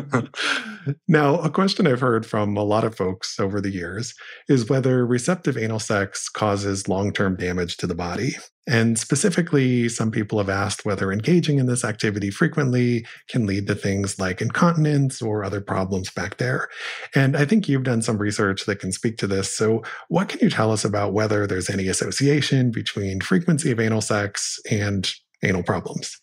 now, 1.09 1.39
a 1.41 1.49
question 1.49 1.87
I've 1.87 2.01
heard 2.01 2.27
from 2.27 2.57
a 2.57 2.63
lot 2.63 2.85
of 2.85 2.95
folks 2.95 3.41
over 3.41 3.61
the 3.61 3.71
years 3.71 4.15
is 4.49 4.69
whether 4.69 5.07
receptive 5.07 5.57
anal 5.57 5.79
sex 5.79 6.29
causes 6.29 6.89
long 6.89 7.13
term 7.13 7.37
damage 7.37 7.79
to 7.79 7.87
the 7.87 7.95
body. 7.95 8.33
And 8.69 8.99
specifically, 8.99 9.89
some 9.89 10.11
people 10.11 10.39
have 10.39 10.49
asked 10.49 10.85
whether 10.85 11.13
engaging 11.13 11.59
in 11.59 11.67
this 11.67 11.85
activity 11.85 12.31
frequently 12.31 13.07
can 13.29 13.47
lead 13.47 13.69
to 13.69 13.77
things 13.77 14.19
like 14.19 14.43
incontinence 14.43 15.23
or 15.23 15.45
other 15.45 15.61
problems 15.61 16.11
back 16.11 16.37
there. 16.37 16.69
And 17.15 17.37
I 17.37 17.45
think 17.45 17.69
you've 17.69 17.85
done 17.85 18.03
some 18.03 18.19
research 18.19 18.67
that 18.67 18.81
can 18.81 18.93
speak 18.93 19.19
to 19.19 19.27
this. 19.27 19.57
So, 19.57 19.85
what 20.09 20.29
can 20.29 20.41
you 20.41 20.51
tell 20.51 20.73
us 20.73 20.85
about 20.85 21.15
whether 21.15 21.47
there's 21.47 21.71
any 21.71 21.89
association 21.89 22.73
between 22.73 23.21
frequency 23.21 23.71
of 23.71 23.81
anal 23.81 24.03
sex 24.03 24.59
and 24.71 25.11
anal 25.43 25.63
problems? 25.63 26.21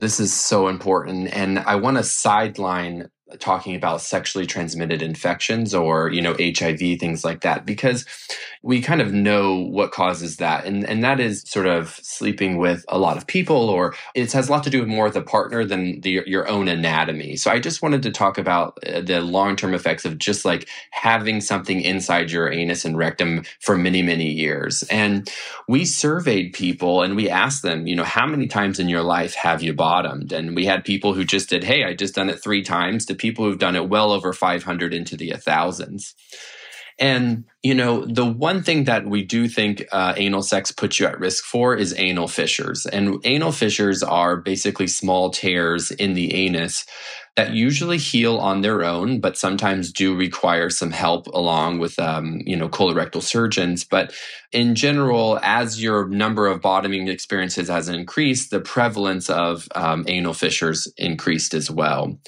This 0.00 0.20
is 0.20 0.32
so 0.32 0.68
important. 0.68 1.28
And 1.34 1.58
I 1.58 1.74
want 1.76 1.96
to 1.96 2.04
sideline 2.04 3.10
talking 3.38 3.74
about 3.74 4.00
sexually 4.00 4.46
transmitted 4.46 5.02
infections 5.02 5.74
or, 5.74 6.10
you 6.10 6.22
know, 6.22 6.34
HIV, 6.38 6.98
things 6.98 7.24
like 7.24 7.42
that, 7.42 7.66
because 7.66 8.06
we 8.62 8.80
kind 8.80 9.00
of 9.00 9.12
know 9.12 9.56
what 9.56 9.92
causes 9.92 10.36
that. 10.38 10.64
And, 10.64 10.84
and 10.88 11.04
that 11.04 11.20
is 11.20 11.42
sort 11.46 11.66
of 11.66 11.98
sleeping 12.02 12.56
with 12.56 12.84
a 12.88 12.98
lot 12.98 13.16
of 13.16 13.26
people, 13.26 13.68
or 13.68 13.94
it 14.14 14.32
has 14.32 14.48
a 14.48 14.52
lot 14.52 14.64
to 14.64 14.70
do 14.70 14.80
with 14.80 14.88
more 14.88 15.08
a 15.08 15.22
partner 15.22 15.64
than 15.64 16.00
the, 16.02 16.22
your 16.26 16.48
own 16.48 16.68
anatomy. 16.68 17.36
So 17.36 17.50
I 17.50 17.58
just 17.58 17.82
wanted 17.82 18.02
to 18.02 18.10
talk 18.10 18.38
about 18.38 18.78
uh, 18.86 19.00
the 19.00 19.20
long 19.20 19.56
term 19.56 19.74
effects 19.74 20.04
of 20.04 20.18
just 20.18 20.44
like 20.44 20.68
having 20.90 21.40
something 21.40 21.80
inside 21.80 22.30
your 22.30 22.52
anus 22.52 22.84
and 22.84 22.96
rectum 22.96 23.44
for 23.60 23.76
many, 23.76 24.02
many 24.02 24.30
years. 24.30 24.82
And 24.84 25.30
we 25.66 25.84
surveyed 25.84 26.52
people 26.52 27.02
and 27.02 27.16
we 27.16 27.28
asked 27.28 27.62
them, 27.62 27.86
you 27.86 27.96
know, 27.96 28.04
how 28.04 28.26
many 28.26 28.46
times 28.46 28.78
in 28.78 28.88
your 28.88 29.02
life 29.02 29.34
have 29.34 29.62
you 29.62 29.72
bottomed? 29.72 30.32
And 30.32 30.54
we 30.54 30.66
had 30.66 30.84
people 30.84 31.14
who 31.14 31.24
just 31.24 31.48
did, 31.48 31.64
hey, 31.64 31.84
I 31.84 31.94
just 31.94 32.14
done 32.14 32.28
it 32.28 32.42
three 32.42 32.62
times 32.62 33.06
people 33.18 33.44
who've 33.44 33.58
done 33.58 33.76
it 33.76 33.88
well 33.88 34.12
over 34.12 34.32
500 34.32 34.94
into 34.94 35.16
the 35.16 35.32
thousands. 35.32 36.14
And, 37.00 37.44
you 37.62 37.74
know, 37.74 38.04
the 38.04 38.26
one 38.26 38.62
thing 38.62 38.84
that 38.84 39.06
we 39.06 39.24
do 39.24 39.46
think 39.48 39.84
uh, 39.92 40.14
anal 40.16 40.42
sex 40.42 40.72
puts 40.72 40.98
you 40.98 41.06
at 41.06 41.20
risk 41.20 41.44
for 41.44 41.76
is 41.76 41.94
anal 41.96 42.26
fissures. 42.26 42.86
And 42.86 43.20
anal 43.24 43.52
fissures 43.52 44.02
are 44.02 44.36
basically 44.36 44.88
small 44.88 45.30
tears 45.30 45.92
in 45.92 46.14
the 46.14 46.34
anus 46.34 46.86
that 47.38 47.52
usually 47.52 47.98
heal 47.98 48.38
on 48.38 48.62
their 48.62 48.82
own, 48.82 49.20
but 49.20 49.38
sometimes 49.38 49.92
do 49.92 50.12
require 50.16 50.68
some 50.68 50.90
help 50.90 51.28
along 51.28 51.78
with, 51.78 51.96
um, 52.00 52.40
you 52.44 52.56
know, 52.56 52.68
colorectal 52.68 53.22
surgeons. 53.22 53.84
But 53.84 54.12
in 54.50 54.74
general, 54.74 55.38
as 55.42 55.80
your 55.80 56.08
number 56.08 56.48
of 56.48 56.60
bottoming 56.60 57.06
experiences 57.06 57.68
has 57.68 57.88
increased, 57.88 58.50
the 58.50 58.60
prevalence 58.60 59.30
of 59.30 59.68
um, 59.76 60.04
anal 60.08 60.32
fissures 60.32 60.88
increased 60.96 61.54
as 61.54 61.70
well. 61.70 62.18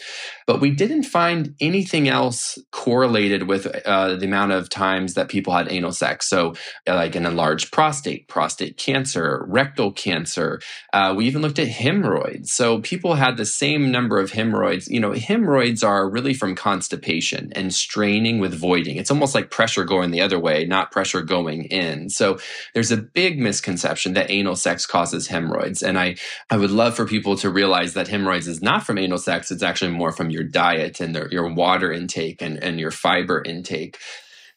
But 0.46 0.60
we 0.60 0.70
didn't 0.70 1.04
find 1.04 1.54
anything 1.60 2.08
else 2.08 2.58
correlated 2.70 3.48
with 3.48 3.66
uh, 3.86 4.16
the 4.16 4.26
amount 4.26 4.52
of 4.52 4.68
times 4.68 5.14
that 5.14 5.28
people 5.28 5.54
had 5.54 5.72
anal 5.72 5.92
sex. 5.92 6.28
So, 6.28 6.54
uh, 6.86 6.94
like 6.94 7.16
an 7.16 7.24
enlarged 7.24 7.72
prostate, 7.72 8.28
prostate 8.28 8.76
cancer, 8.76 9.44
rectal 9.48 9.90
cancer. 9.90 10.60
Uh, 10.92 11.14
we 11.16 11.26
even 11.26 11.40
looked 11.40 11.58
at 11.58 11.68
hemorrhoids. 11.68 12.52
So, 12.52 12.80
people 12.80 13.14
had 13.14 13.38
the 13.38 13.46
same 13.46 13.90
number 13.90 14.18
of 14.20 14.32
hemorrhoids. 14.32 14.88
You 14.88 14.99
know, 15.00 15.12
hemorrhoids 15.12 15.82
are 15.82 16.08
really 16.08 16.34
from 16.34 16.54
constipation 16.54 17.52
and 17.54 17.72
straining 17.74 18.38
with 18.38 18.54
voiding. 18.54 18.96
It's 18.96 19.10
almost 19.10 19.34
like 19.34 19.50
pressure 19.50 19.84
going 19.84 20.10
the 20.10 20.20
other 20.20 20.38
way, 20.38 20.64
not 20.64 20.92
pressure 20.92 21.22
going 21.22 21.64
in. 21.64 22.10
So, 22.10 22.38
there's 22.74 22.90
a 22.90 22.96
big 22.96 23.38
misconception 23.38 24.14
that 24.14 24.30
anal 24.30 24.56
sex 24.56 24.86
causes 24.86 25.26
hemorrhoids. 25.26 25.82
And 25.82 25.98
I, 25.98 26.16
I 26.50 26.56
would 26.56 26.70
love 26.70 26.94
for 26.94 27.06
people 27.06 27.36
to 27.36 27.50
realize 27.50 27.94
that 27.94 28.08
hemorrhoids 28.08 28.48
is 28.48 28.62
not 28.62 28.84
from 28.84 28.98
anal 28.98 29.18
sex, 29.18 29.50
it's 29.50 29.62
actually 29.62 29.92
more 29.92 30.12
from 30.12 30.30
your 30.30 30.44
diet 30.44 31.00
and 31.00 31.14
the, 31.14 31.28
your 31.30 31.52
water 31.52 31.92
intake 31.92 32.42
and, 32.42 32.62
and 32.62 32.78
your 32.78 32.90
fiber 32.90 33.42
intake. 33.42 33.98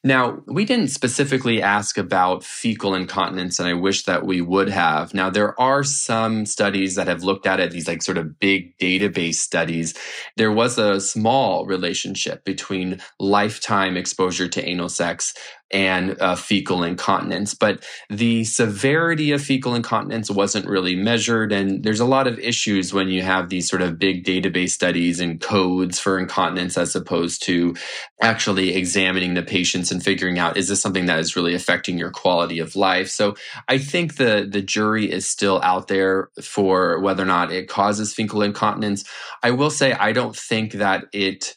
Now, 0.06 0.42
we 0.48 0.66
didn't 0.66 0.90
specifically 0.90 1.62
ask 1.62 1.98
about 1.98 2.44
fecal 2.44 2.94
incontinence, 2.94 3.58
and 3.58 3.70
I 3.70 3.74
wish 3.74 4.04
that 4.04 4.26
we 4.26 4.42
would 4.42 4.68
have. 4.68 5.14
Now, 5.14 5.30
there 5.30 5.60
are 5.60 5.82
some 5.82 6.46
studies 6.46 6.96
that 6.96 7.08
have 7.08 7.24
looked 7.24 7.48
at 7.48 7.62
it, 7.62 7.72
these 7.72 7.88
like 7.88 8.02
sort 8.02 8.18
of 8.18 8.38
big 8.38 8.78
database 8.78 9.36
studies. 9.36 9.94
There 10.36 10.52
was 10.52 10.78
a 10.78 11.00
small 11.00 11.66
relationship 11.66 12.44
between 12.44 13.00
lifetime 13.18 13.96
exposure 13.96 14.50
to 14.50 14.68
anal 14.68 14.90
sex 14.90 15.34
and 15.74 16.16
uh, 16.22 16.36
fecal 16.36 16.84
incontinence. 16.84 17.56
But 17.56 17.84
the 18.10 18.44
severity 18.44 19.32
of 19.32 19.42
fecal 19.42 19.74
incontinence 19.74 20.30
wasn't 20.30 20.68
really 20.68 20.96
measured. 20.96 21.52
And 21.52 21.84
there's 21.84 22.00
a 22.00 22.06
lot 22.06 22.28
of 22.28 22.38
issues 22.38 22.94
when 22.94 23.10
you 23.10 23.24
have 23.24 23.50
these 23.50 23.68
sort 23.68 23.82
of 23.82 23.98
big 23.98 24.24
database 24.24 24.70
studies 24.70 25.20
and 25.20 25.42
codes 25.42 26.00
for 26.00 26.20
incontinence 26.20 26.78
as 26.78 26.96
opposed 26.96 27.44
to 27.44 27.76
actually 28.22 28.76
examining 28.76 29.34
the 29.34 29.44
patients 29.44 29.92
and 29.92 30.04
figuring 30.04 30.38
out 30.38 30.56
is 30.56 30.70
this 30.70 30.82
something 30.82 31.08
that 31.08 31.20
is 31.20 31.36
really 31.36 31.56
affecting 31.56 31.98
your 31.98 32.12
quality 32.12 32.60
of 32.60 32.76
life. 32.76 33.10
So 33.10 33.36
I 33.68 33.80
think 33.80 34.18
the, 34.18 34.48
the 34.50 34.62
jury 34.62 35.12
is 35.12 35.28
still 35.28 35.60
out 35.64 35.88
there 35.88 36.30
for 36.42 37.00
whether 37.00 37.24
or 37.24 37.26
not 37.26 37.52
it 37.52 37.68
causes 37.68 38.14
fecal 38.14 38.44
incontinence. 38.44 39.04
I 39.42 39.52
will 39.52 39.72
say, 39.72 39.94
I 39.94 40.14
don't 40.14 40.36
think 40.36 40.74
that 40.74 41.06
it 41.12 41.56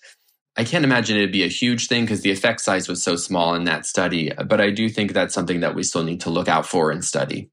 I 0.57 0.65
can't 0.65 0.85
imagine 0.85 1.17
it'd 1.17 1.33
be 1.33 1.45
a 1.45 1.49
huge 1.49 1.87
thing 1.89 2.05
because 2.05 2.23
the 2.23 2.31
effect 2.31 2.61
size 2.61 2.89
was 2.89 3.03
so 3.03 3.17
small 3.17 3.55
in 3.55 3.65
that 3.65 3.85
study. 3.85 4.33
But 4.47 4.61
I 4.61 4.71
do 4.71 4.89
think 4.89 5.13
that's 5.13 5.35
something 5.35 5.61
that 5.61 5.75
we 5.75 5.83
still 5.83 6.03
need 6.03 6.21
to 6.23 6.31
look 6.31 6.49
out 6.49 6.67
for 6.67 6.91
and 6.91 7.05
study. 7.05 7.51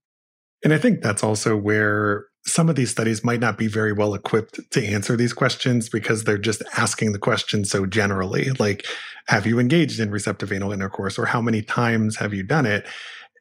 And 0.63 0.73
I 0.73 0.77
think 0.77 1.01
that's 1.01 1.23
also 1.23 1.57
where 1.57 2.27
some 2.45 2.69
of 2.69 2.75
these 2.75 2.91
studies 2.91 3.23
might 3.23 3.39
not 3.39 3.57
be 3.57 3.67
very 3.67 3.93
well 3.93 4.13
equipped 4.13 4.59
to 4.71 4.85
answer 4.85 5.15
these 5.15 5.33
questions 5.33 5.89
because 5.89 6.23
they're 6.23 6.37
just 6.37 6.63
asking 6.77 7.11
the 7.11 7.19
question 7.19 7.65
so 7.65 7.85
generally, 7.85 8.51
like, 8.51 8.85
have 9.27 9.45
you 9.45 9.59
engaged 9.59 9.99
in 9.99 10.11
receptive 10.11 10.51
anal 10.51 10.71
intercourse 10.71 11.17
or 11.17 11.25
how 11.25 11.41
many 11.41 11.61
times 11.61 12.17
have 12.17 12.33
you 12.33 12.43
done 12.43 12.65
it? 12.65 12.85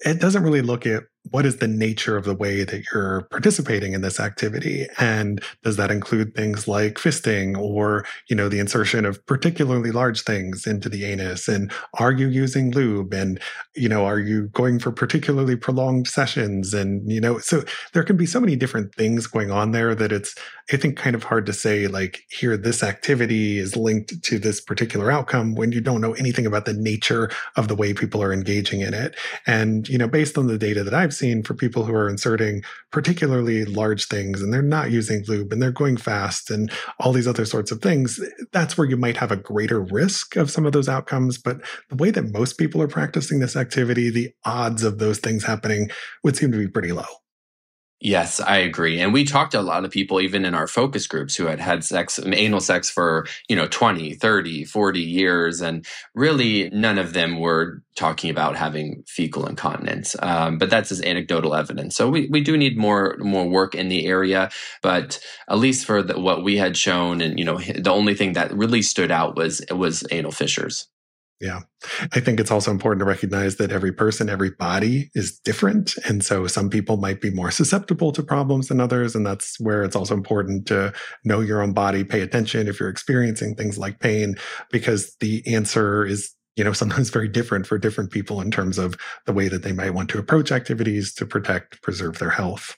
It 0.05 0.21
doesn't 0.21 0.43
really 0.43 0.63
look 0.63 0.87
at 0.87 1.05
what 1.31 1.47
is 1.47 1.59
the 1.59 1.69
nature 1.69 2.17
of 2.17 2.25
the 2.25 2.35
way 2.35 2.65
that 2.65 2.85
you're 2.93 3.23
participating 3.31 3.93
in 3.93 4.01
this 4.01 4.19
activity? 4.19 4.87
And 4.99 5.43
does 5.63 5.77
that 5.77 5.91
include 5.91 6.35
things 6.35 6.67
like 6.67 6.95
fisting 6.95 7.57
or 7.57 8.05
you 8.29 8.37
know 8.37 8.49
the 8.49 8.59
insertion 8.59 9.05
of 9.05 9.25
particularly 9.27 9.93
large 9.93 10.23
things 10.23 10.67
into 10.67 10.89
the 10.89 11.05
anus? 11.05 11.49
And 11.49 11.73
are 11.99 12.13
you 12.13 12.29
using 12.29 12.73
lube? 12.73 13.15
And 13.15 13.41
you 13.75 13.89
know 13.89 14.05
are 14.05 14.19
you 14.19 14.49
going 14.49 14.79
for 14.79 14.91
particularly 14.93 15.57
prolonged 15.57 16.09
sessions? 16.09 16.75
And 16.75 17.11
you 17.11 17.21
know 17.21 17.39
so 17.39 17.63
there 17.93 18.05
can 18.05 18.17
be 18.17 18.27
so 18.27 18.41
many 18.41 18.57
different 18.57 18.95
things 18.95 19.27
going 19.27 19.51
on 19.51 19.73
there 19.73 19.95
that 19.95 20.13
it's 20.13 20.35
i 20.73 20.77
think 20.77 20.97
kind 20.97 21.15
of 21.15 21.25
hard 21.25 21.47
to 21.47 21.53
say 21.53 21.87
like 21.87 22.23
here 22.29 22.57
this 22.57 22.83
activity 22.83 23.59
is 23.59 23.77
linked 23.77 24.23
to 24.23 24.39
this 24.39 24.61
particular 24.61 25.11
outcome 25.11 25.55
when 25.55 25.73
you 25.73 25.81
don't 25.81 26.01
know 26.01 26.13
anything 26.15 26.47
about 26.47 26.65
the 26.65 26.73
nature 26.73 27.31
of 27.57 27.69
the 27.69 27.75
way 27.75 27.93
people 27.93 28.23
are 28.23 28.33
engaging 28.33 28.81
in 28.81 28.95
it. 28.95 29.15
And 29.47 29.89
you 29.89 29.99
know 29.99 30.09
based 30.09 30.39
on 30.39 30.47
the 30.47 30.59
data 30.59 30.85
that 30.85 30.95
i've 30.95 31.12
I've 31.13 31.17
seen 31.19 31.43
for 31.43 31.53
people 31.53 31.85
who 31.85 31.95
are 31.95 32.09
inserting 32.09 32.65
particularly 32.91 33.67
large 33.67 34.07
things 34.07 34.41
and 34.41 34.51
they're 34.51 34.63
not 34.63 34.91
using 34.91 35.23
lube 35.29 35.53
and 35.53 35.61
they're 35.61 35.71
going 35.71 35.99
fast 35.99 36.51
and 36.51 36.73
all 36.99 37.13
these 37.13 37.29
other 37.29 37.45
sorts 37.45 37.71
of 37.71 37.83
things, 37.83 38.19
that's 38.51 38.79
where 38.79 38.89
you 38.89 38.97
might 38.97 39.19
have 39.19 39.31
a 39.31 39.37
greater 39.37 39.83
risk 39.83 40.37
of 40.37 40.51
some 40.51 40.65
of 40.65 40.73
those 40.73 40.89
outcomes. 40.89 41.37
But 41.37 41.61
the 41.91 41.97
way 41.97 42.11
that 42.13 42.33
most 42.33 42.55
people 42.55 42.81
are 42.81 42.89
practicing 42.89 43.41
this 43.41 43.57
activity, 43.57 44.09
the 44.09 44.33
odds 44.47 44.85
of 44.85 44.99
those 45.01 45.19
things 45.19 45.45
happening 45.45 45.91
would 46.25 46.35
seem 46.35 46.51
to 46.51 46.59
be 46.59 46.69
pretty 46.69 46.93
low. 46.93 47.22
Yes, 48.05 48.41
I 48.41 48.57
agree. 48.57 49.01
And 49.01 49.13
we 49.13 49.23
talked 49.23 49.53
to 49.53 49.61
a 49.61 49.63
lot 49.63 49.85
of 49.85 49.93
people, 49.93 50.21
even 50.21 50.45
in 50.45 50.57
our 50.57 50.67
focus 50.67 51.07
groups, 51.07 51.37
who 51.37 51.47
had 51.47 51.61
had 51.61 51.85
sex, 51.85 52.19
anal 52.27 52.59
sex 52.59 52.91
for, 52.91 53.29
you 53.49 53.55
know, 53.55 53.69
20, 53.69 54.15
30, 54.15 54.65
40 54.65 55.01
years. 55.01 55.61
And 55.61 55.87
really, 56.13 56.69
none 56.71 56.99
of 56.99 57.13
them 57.13 57.39
were 57.39 57.81
talking 57.95 58.29
about 58.29 58.57
having 58.57 59.05
fecal 59.07 59.47
incontinence. 59.47 60.17
Um, 60.21 60.59
but 60.59 60.69
that's 60.69 60.89
just 60.89 61.05
anecdotal 61.05 61.55
evidence. 61.55 61.95
So 61.95 62.11
we, 62.11 62.27
we 62.29 62.41
do 62.41 62.57
need 62.57 62.77
more, 62.77 63.17
more 63.21 63.49
work 63.49 63.77
in 63.77 63.89
the 63.89 64.07
area. 64.07 64.51
But 64.83 65.21
at 65.49 65.59
least 65.59 65.87
for 65.87 66.03
the, 66.03 66.19
what 66.19 66.43
we 66.43 66.57
had 66.57 66.77
shown, 66.77 67.21
and, 67.21 67.39
you 67.39 67.45
know, 67.45 67.59
the 67.59 67.93
only 67.93 68.17
thing 68.17 68.33
that 68.33 68.53
really 68.53 68.83
stood 68.83 69.13
out 69.13 69.37
was, 69.37 69.65
was 69.71 70.05
anal 70.11 70.33
fissures. 70.33 70.89
Yeah. 71.43 71.63
I 72.13 72.21
think 72.21 72.39
it's 72.39 72.53
also 72.53 72.71
important 72.71 73.01
to 73.01 73.05
recognize 73.05 73.57
that 73.57 73.73
every 73.73 73.91
person, 73.91 74.31
every 74.31 74.51
body 74.51 75.11
is 75.17 75.41
different. 75.41 75.97
And 76.07 76.25
so 76.25 76.47
some 76.47 76.71
people 76.71 76.99
might 76.99 77.21
be 77.21 77.31
more 77.33 77.51
susceptible 77.51 78.13
to 78.13 78.23
problems 78.23 78.69
than 78.69 78.81
others. 78.81 79.17
And 79.17 79.27
that's 79.27 79.59
where 79.59 79.83
it's 79.83 79.97
also 79.97 80.15
important 80.15 80.67
to 80.69 80.93
know 81.25 81.41
your 81.41 81.61
own 81.61 81.73
body, 81.73 82.05
pay 82.05 82.21
attention 82.21 82.69
if 82.69 82.79
you're 82.79 82.89
experiencing 82.89 83.57
things 83.57 83.77
like 83.77 83.99
pain, 83.99 84.37
because 84.71 85.17
the 85.19 85.43
answer 85.53 86.07
is 86.07 86.33
you 86.55 86.63
know 86.63 86.73
sometimes 86.83 87.11
very 87.11 87.29
different 87.29 87.67
for 87.67 87.77
different 87.77 88.13
people 88.13 88.41
in 88.41 88.53
terms 88.53 88.79
of 88.79 88.95
the 89.27 89.33
way 89.33 89.49
that 89.49 89.65
they 89.65 89.73
might 89.73 89.95
want 89.95 90.09
to 90.11 90.19
approach 90.19 90.53
activities 90.53 91.13
to 91.15 91.27
protect 91.27 91.83
preserve 91.83 92.19
their 92.19 92.31
health 92.31 92.77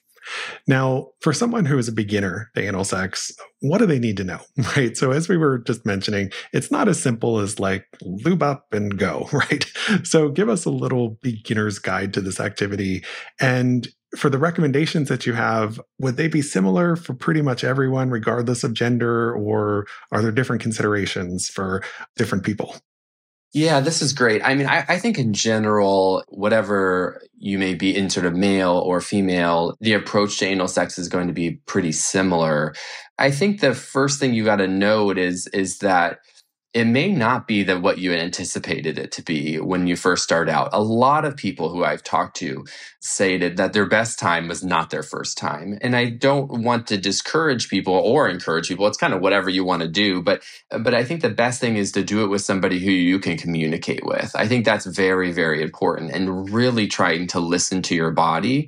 now, 0.67 1.09
for 1.21 1.33
someone 1.33 1.65
who 1.65 1.77
is 1.77 1.87
a 1.87 1.93
beginner 1.93 2.49
to 2.55 2.61
anal 2.61 2.83
sex, 2.83 3.31
what 3.61 3.79
do 3.79 3.85
they 3.85 3.99
need 3.99 4.17
to 4.17 4.23
know? 4.23 4.39
Right. 4.75 4.97
So, 4.97 5.11
as 5.11 5.29
we 5.29 5.37
were 5.37 5.59
just 5.59 5.85
mentioning, 5.85 6.31
it's 6.51 6.71
not 6.71 6.87
as 6.87 7.01
simple 7.01 7.39
as 7.39 7.59
like 7.59 7.85
lube 8.01 8.43
up 8.43 8.65
and 8.73 8.97
go, 8.97 9.29
right? 9.33 9.65
So, 10.03 10.29
give 10.29 10.49
us 10.49 10.65
a 10.65 10.69
little 10.71 11.17
beginner's 11.21 11.79
guide 11.79 12.13
to 12.15 12.21
this 12.21 12.39
activity. 12.39 13.03
And 13.39 13.87
for 14.17 14.29
the 14.29 14.37
recommendations 14.37 15.09
that 15.09 15.25
you 15.25 15.33
have, 15.33 15.79
would 15.99 16.17
they 16.17 16.27
be 16.27 16.41
similar 16.41 16.95
for 16.95 17.13
pretty 17.13 17.41
much 17.41 17.63
everyone, 17.63 18.09
regardless 18.09 18.63
of 18.63 18.73
gender, 18.73 19.33
or 19.35 19.85
are 20.11 20.21
there 20.21 20.31
different 20.31 20.61
considerations 20.61 21.47
for 21.49 21.83
different 22.15 22.43
people? 22.43 22.75
Yeah, 23.55 23.79
this 23.79 24.01
is 24.01 24.11
great. 24.11 24.41
I 24.43 24.53
mean, 24.53 24.67
I, 24.67 24.83
I, 24.85 24.99
think 24.99 25.17
in 25.17 25.33
general, 25.33 26.25
whatever 26.27 27.21
you 27.37 27.57
may 27.57 27.73
be 27.73 27.95
in 27.95 28.09
sort 28.09 28.25
of 28.25 28.35
male 28.35 28.73
or 28.73 28.99
female, 28.99 29.77
the 29.79 29.93
approach 29.93 30.39
to 30.39 30.45
anal 30.45 30.67
sex 30.67 30.99
is 30.99 31.07
going 31.07 31.27
to 31.27 31.33
be 31.33 31.51
pretty 31.65 31.93
similar. 31.93 32.75
I 33.17 33.31
think 33.31 33.61
the 33.61 33.73
first 33.73 34.19
thing 34.19 34.33
you 34.33 34.43
got 34.43 34.57
to 34.57 34.67
note 34.67 35.17
is 35.17 35.47
is 35.53 35.77
that 35.77 36.19
it 36.75 36.85
may 36.85 37.09
not 37.09 37.47
be 37.47 37.63
that 37.63 37.81
what 37.81 37.99
you 37.99 38.11
anticipated 38.11 38.99
it 38.99 39.09
to 39.13 39.21
be 39.21 39.61
when 39.61 39.87
you 39.87 39.95
first 39.95 40.25
start 40.25 40.49
out. 40.49 40.69
A 40.73 40.83
lot 40.83 41.23
of 41.23 41.37
people 41.37 41.69
who 41.69 41.85
I've 41.85 42.03
talked 42.03 42.35
to 42.37 42.65
say 42.99 43.37
that, 43.37 43.55
that 43.55 43.71
their 43.71 43.85
best 43.85 44.19
time 44.19 44.49
was 44.49 44.61
not 44.61 44.89
their 44.89 45.01
first 45.01 45.37
time. 45.37 45.77
And 45.81 45.95
I 45.95 46.09
don't 46.09 46.63
want 46.63 46.87
to 46.87 46.97
discourage 46.97 47.69
people 47.69 47.93
or 47.93 48.27
encourage 48.27 48.67
people. 48.67 48.87
It's 48.87 48.97
kind 48.97 49.13
of 49.13 49.21
whatever 49.21 49.49
you 49.49 49.63
want 49.63 49.83
to 49.83 49.87
do. 49.87 50.21
But, 50.21 50.43
but 50.69 50.93
I 50.93 51.05
think 51.05 51.21
the 51.21 51.29
best 51.29 51.61
thing 51.61 51.77
is 51.77 51.93
to 51.93 52.03
do 52.03 52.25
it 52.25 52.27
with 52.27 52.41
somebody 52.41 52.79
who 52.79 52.91
you 52.91 53.19
can 53.19 53.37
communicate 53.37 54.05
with. 54.05 54.35
I 54.35 54.45
think 54.45 54.65
that's 54.65 54.85
very, 54.85 55.31
very 55.31 55.61
important 55.61 56.11
and 56.11 56.49
really 56.53 56.87
trying 56.87 57.27
to 57.27 57.39
listen 57.39 57.83
to 57.83 57.95
your 57.95 58.11
body. 58.11 58.67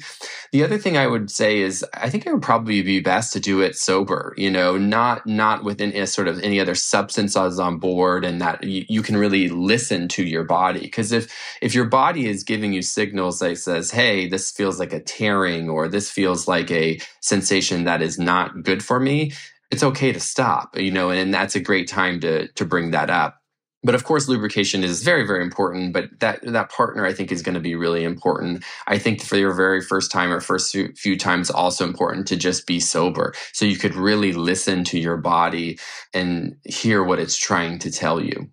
The 0.53 0.63
other 0.63 0.77
thing 0.77 0.95
I 0.95 1.07
would 1.07 1.29
say 1.29 1.59
is 1.59 1.83
I 1.93 2.09
think 2.09 2.25
it 2.25 2.31
would 2.31 2.41
probably 2.41 2.81
be 2.83 3.01
best 3.01 3.33
to 3.33 3.41
do 3.41 3.59
it 3.59 3.75
sober, 3.75 4.33
you 4.37 4.49
know, 4.49 4.77
not, 4.77 5.27
not 5.27 5.65
within 5.65 5.93
a 5.93 6.07
sort 6.07 6.29
of 6.29 6.39
any 6.39 6.61
other 6.61 6.75
substances 6.75 7.59
on 7.59 7.79
board 7.79 7.96
and 8.25 8.41
that 8.41 8.63
you, 8.63 8.85
you 8.87 9.01
can 9.01 9.17
really 9.17 9.49
listen 9.49 10.07
to 10.09 10.23
your 10.23 10.43
body. 10.43 10.81
Because 10.81 11.11
if, 11.11 11.33
if 11.61 11.73
your 11.73 11.85
body 11.85 12.27
is 12.27 12.43
giving 12.43 12.73
you 12.73 12.81
signals 12.81 13.39
that 13.39 13.57
says, 13.57 13.91
Hey, 13.91 14.27
this 14.27 14.51
feels 14.51 14.79
like 14.79 14.93
a 14.93 14.99
tearing 14.99 15.69
or 15.69 15.87
this 15.87 16.09
feels 16.09 16.47
like 16.47 16.71
a 16.71 16.99
sensation 17.21 17.85
that 17.85 18.01
is 18.01 18.17
not 18.17 18.63
good 18.63 18.83
for 18.83 18.99
me, 18.99 19.33
it's 19.71 19.83
okay 19.83 20.11
to 20.11 20.19
stop, 20.19 20.77
you 20.77 20.91
know, 20.91 21.09
and, 21.09 21.19
and 21.19 21.33
that's 21.33 21.55
a 21.55 21.59
great 21.59 21.87
time 21.87 22.19
to, 22.21 22.47
to 22.53 22.65
bring 22.65 22.91
that 22.91 23.09
up 23.09 23.41
but 23.83 23.95
of 23.95 24.03
course 24.03 24.27
lubrication 24.27 24.83
is 24.83 25.03
very 25.03 25.25
very 25.25 25.43
important 25.43 25.93
but 25.93 26.05
that 26.19 26.39
that 26.43 26.69
partner 26.71 27.05
i 27.05 27.13
think 27.13 27.31
is 27.31 27.41
going 27.41 27.55
to 27.55 27.61
be 27.61 27.75
really 27.75 28.03
important. 28.03 28.63
I 28.87 28.97
think 28.97 29.21
for 29.21 29.37
your 29.37 29.53
very 29.53 29.81
first 29.81 30.11
time 30.11 30.31
or 30.31 30.39
first 30.39 30.75
few 30.95 31.17
times 31.17 31.49
also 31.49 31.85
important 31.85 32.27
to 32.27 32.35
just 32.35 32.67
be 32.67 32.79
sober. 32.79 33.33
So 33.53 33.65
you 33.65 33.77
could 33.77 33.95
really 33.95 34.33
listen 34.33 34.83
to 34.85 34.99
your 34.99 35.17
body 35.17 35.79
and 36.13 36.55
hear 36.65 37.03
what 37.03 37.19
it's 37.19 37.37
trying 37.37 37.79
to 37.79 37.91
tell 37.91 38.21
you. 38.21 38.49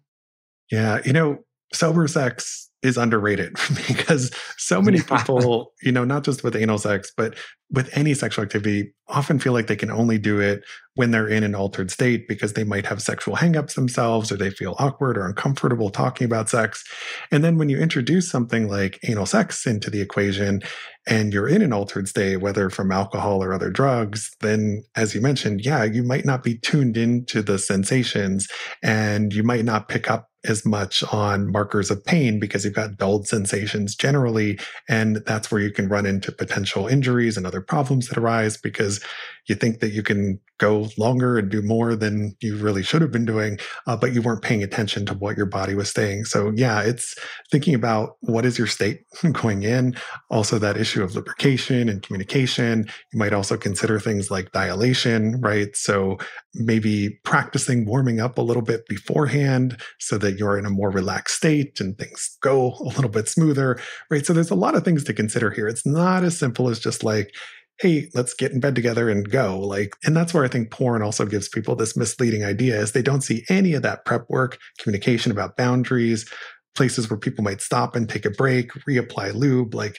Yeah 0.71 1.01
you 1.05 1.13
know 1.13 1.45
sober 1.73 2.07
sex 2.09 2.64
is 2.85 2.97
underrated 2.97 3.55
because 3.89 4.31
so 4.59 4.81
many 4.83 5.01
people, 5.01 5.73
you 5.83 5.91
know, 5.91 6.05
not 6.05 6.23
just 6.23 6.45
with 6.45 6.55
anal 6.55 6.79
sex, 6.79 7.11
but 7.17 7.35
with 7.71 7.89
any 7.97 8.15
sexual 8.15 8.45
activity, 8.45 8.93
often 9.09 9.39
feel 9.39 9.53
like 9.53 9.67
they 9.67 9.77
can 9.77 9.91
only 9.91 10.19
do 10.19 10.39
it 10.39 10.63
when 10.95 11.11
they're 11.11 11.29
in 11.29 11.43
an 11.43 11.55
altered 11.55 11.91
state 11.91 12.29
because 12.29 12.53
they 12.53 12.63
might 12.63 12.87
have 12.87 13.03
sexual 13.03 13.37
hangups 13.37 13.75
themselves 13.75 14.31
or 14.31 14.37
they 14.37 14.51
feel 14.51 14.77
awkward 14.79 15.17
or 15.17 15.27
uncomfortable 15.27 15.91
talking 15.91 16.25
about 16.27 16.49
sex. 16.49 16.85
And 17.31 17.43
then 17.43 17.57
when 17.59 17.69
you 17.69 17.79
introduce 17.79 18.31
something 18.31 18.69
like 18.69 19.01
anal 19.09 19.27
sex 19.27 19.67
into 19.67 19.91
the 19.91 20.01
equation 20.01 20.63
and 21.07 21.33
you're 21.33 21.49
in 21.49 21.63
an 21.63 21.73
altered 21.73 22.07
state, 22.07 22.37
whether 22.37 22.71
from 22.71 22.93
alcohol 22.93 23.43
or 23.43 23.53
other 23.53 23.71
drugs, 23.71 24.31
then 24.41 24.85
as 24.95 25.15
you 25.15 25.21
mentioned, 25.21 25.65
yeah, 25.65 25.85
you 25.85 26.03
might 26.03 26.25
not 26.25 26.43
be 26.43 26.59
tuned 26.59 26.97
into 26.97 27.43
the 27.43 27.59
sensations 27.59 28.47
and 28.83 29.33
you 29.33 29.43
might 29.43 29.65
not 29.65 29.89
pick 29.89 30.11
up 30.11 30.29
as 30.45 30.65
much 30.65 31.03
on 31.13 31.51
markers 31.51 31.91
of 31.91 32.05
pain 32.05 32.39
because 32.39 32.65
you've 32.65 32.75
got 32.75 32.97
dulled 32.97 33.27
sensations 33.27 33.95
generally. 33.95 34.59
And 34.89 35.17
that's 35.27 35.51
where 35.51 35.61
you 35.61 35.71
can 35.71 35.89
run 35.89 36.07
into 36.07 36.33
potential 36.33 36.87
injuries 36.87 37.37
and 37.37 37.47
other 37.47 37.61
problems 37.61 38.09
that 38.09 38.19
arise 38.19 38.57
because 38.57 39.03
you 39.47 39.55
think 39.55 39.81
that 39.81 39.93
you 39.93 40.03
can 40.03 40.41
go 40.59 40.89
longer 40.97 41.37
and 41.37 41.51
do 41.51 41.61
more 41.63 41.97
than 41.97 42.35
you 42.41 42.57
really 42.57 42.83
should 42.83 43.03
have 43.03 43.11
been 43.11 43.25
doing, 43.25 43.59
uh, 43.87 43.97
but 43.97 44.15
you 44.15 44.23
weren't 44.23 44.43
paying 44.43 44.63
attention 44.63 45.05
to 45.05 45.15
what 45.15 45.37
your 45.37 45.47
body 45.47 45.75
was 45.75 45.91
saying. 45.91 46.25
So, 46.25 46.53
yeah, 46.55 46.81
it's 46.81 47.15
thinking 47.51 47.75
about 47.75 48.17
what 48.21 48.45
is 48.45 48.57
your 48.57 48.69
state 48.69 49.01
going 49.33 49.65
in. 49.65 49.97
Also, 50.31 50.59
that 50.59 50.77
issue 50.77 51.03
of 51.03 51.15
lubrication 51.15 51.89
and 51.89 52.03
communication. 52.03 52.87
You 53.13 53.19
might 53.19 53.33
also 53.33 53.57
consider 53.57 53.99
things 53.99 54.31
like 54.31 54.53
dilation, 54.53 55.41
right? 55.41 55.75
So, 55.77 56.19
maybe 56.55 57.19
practicing 57.25 57.85
warming 57.85 58.21
up 58.21 58.39
a 58.39 58.43
little 58.43 58.63
bit 58.63 58.87
beforehand 58.87 59.81
so 59.99 60.19
that 60.19 60.39
you're 60.39 60.57
in 60.57 60.67
a 60.67 60.71
more 60.71 60.91
relaxed 60.91 61.37
state 61.37 61.81
and 61.81 61.99
things 61.99 62.37
go 62.41 62.75
a 62.81 62.85
little 62.85 63.11
bit 63.11 63.29
smoother, 63.29 63.79
right? 64.11 64.25
So, 64.25 64.33
there's 64.33 64.51
a 64.51 64.55
lot 64.55 64.77
of 64.77 64.85
things 64.85 65.03
to 65.05 65.13
consider 65.13 65.51
here. 65.51 65.67
It's 65.67 65.85
not 65.85 66.23
as 66.23 66.39
simple 66.39 66.69
as 66.69 66.79
just 66.79 67.03
like, 67.03 67.35
hey, 67.81 68.09
let's 68.15 68.35
get 68.35 68.53
in 68.53 68.61
bed 68.61 68.75
together 68.75 69.09
and 69.11 69.29
go. 69.29 69.59
Like, 69.59 69.97
and 70.05 70.17
that's 70.17 70.33
where 70.33 70.45
I 70.45 70.49
think 70.49 70.71
porn 70.71 71.03
also 71.03 71.27
gives 71.27 71.49
people 71.49 71.75
this 71.75 71.97
misleading 71.97 72.45
idea 72.45 72.79
is 72.81 72.93
they 72.93 73.03
don't 73.03 73.23
see 73.23 73.45
any 73.49 73.75
of 73.75 73.83
that 73.83 74.05
prep 74.05 74.29
work, 74.29 74.59
communication 74.79 75.33
about 75.33 75.57
boundaries, 75.57 76.31
places 76.77 77.11
where 77.11 77.19
people 77.19 77.45
might 77.45 77.61
stop 77.61 77.97
and 77.97 78.09
take 78.09 78.25
a 78.25 78.31
break, 78.31 78.71
reapply 78.89 79.35
lube. 79.35 79.75
Like, 79.75 79.99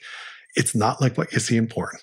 it's 0.56 0.76
not 0.76 1.02
like 1.02 1.18
what 1.18 1.32
you 1.34 1.40
see 1.40 1.58
in 1.58 1.68
porn 1.68 1.98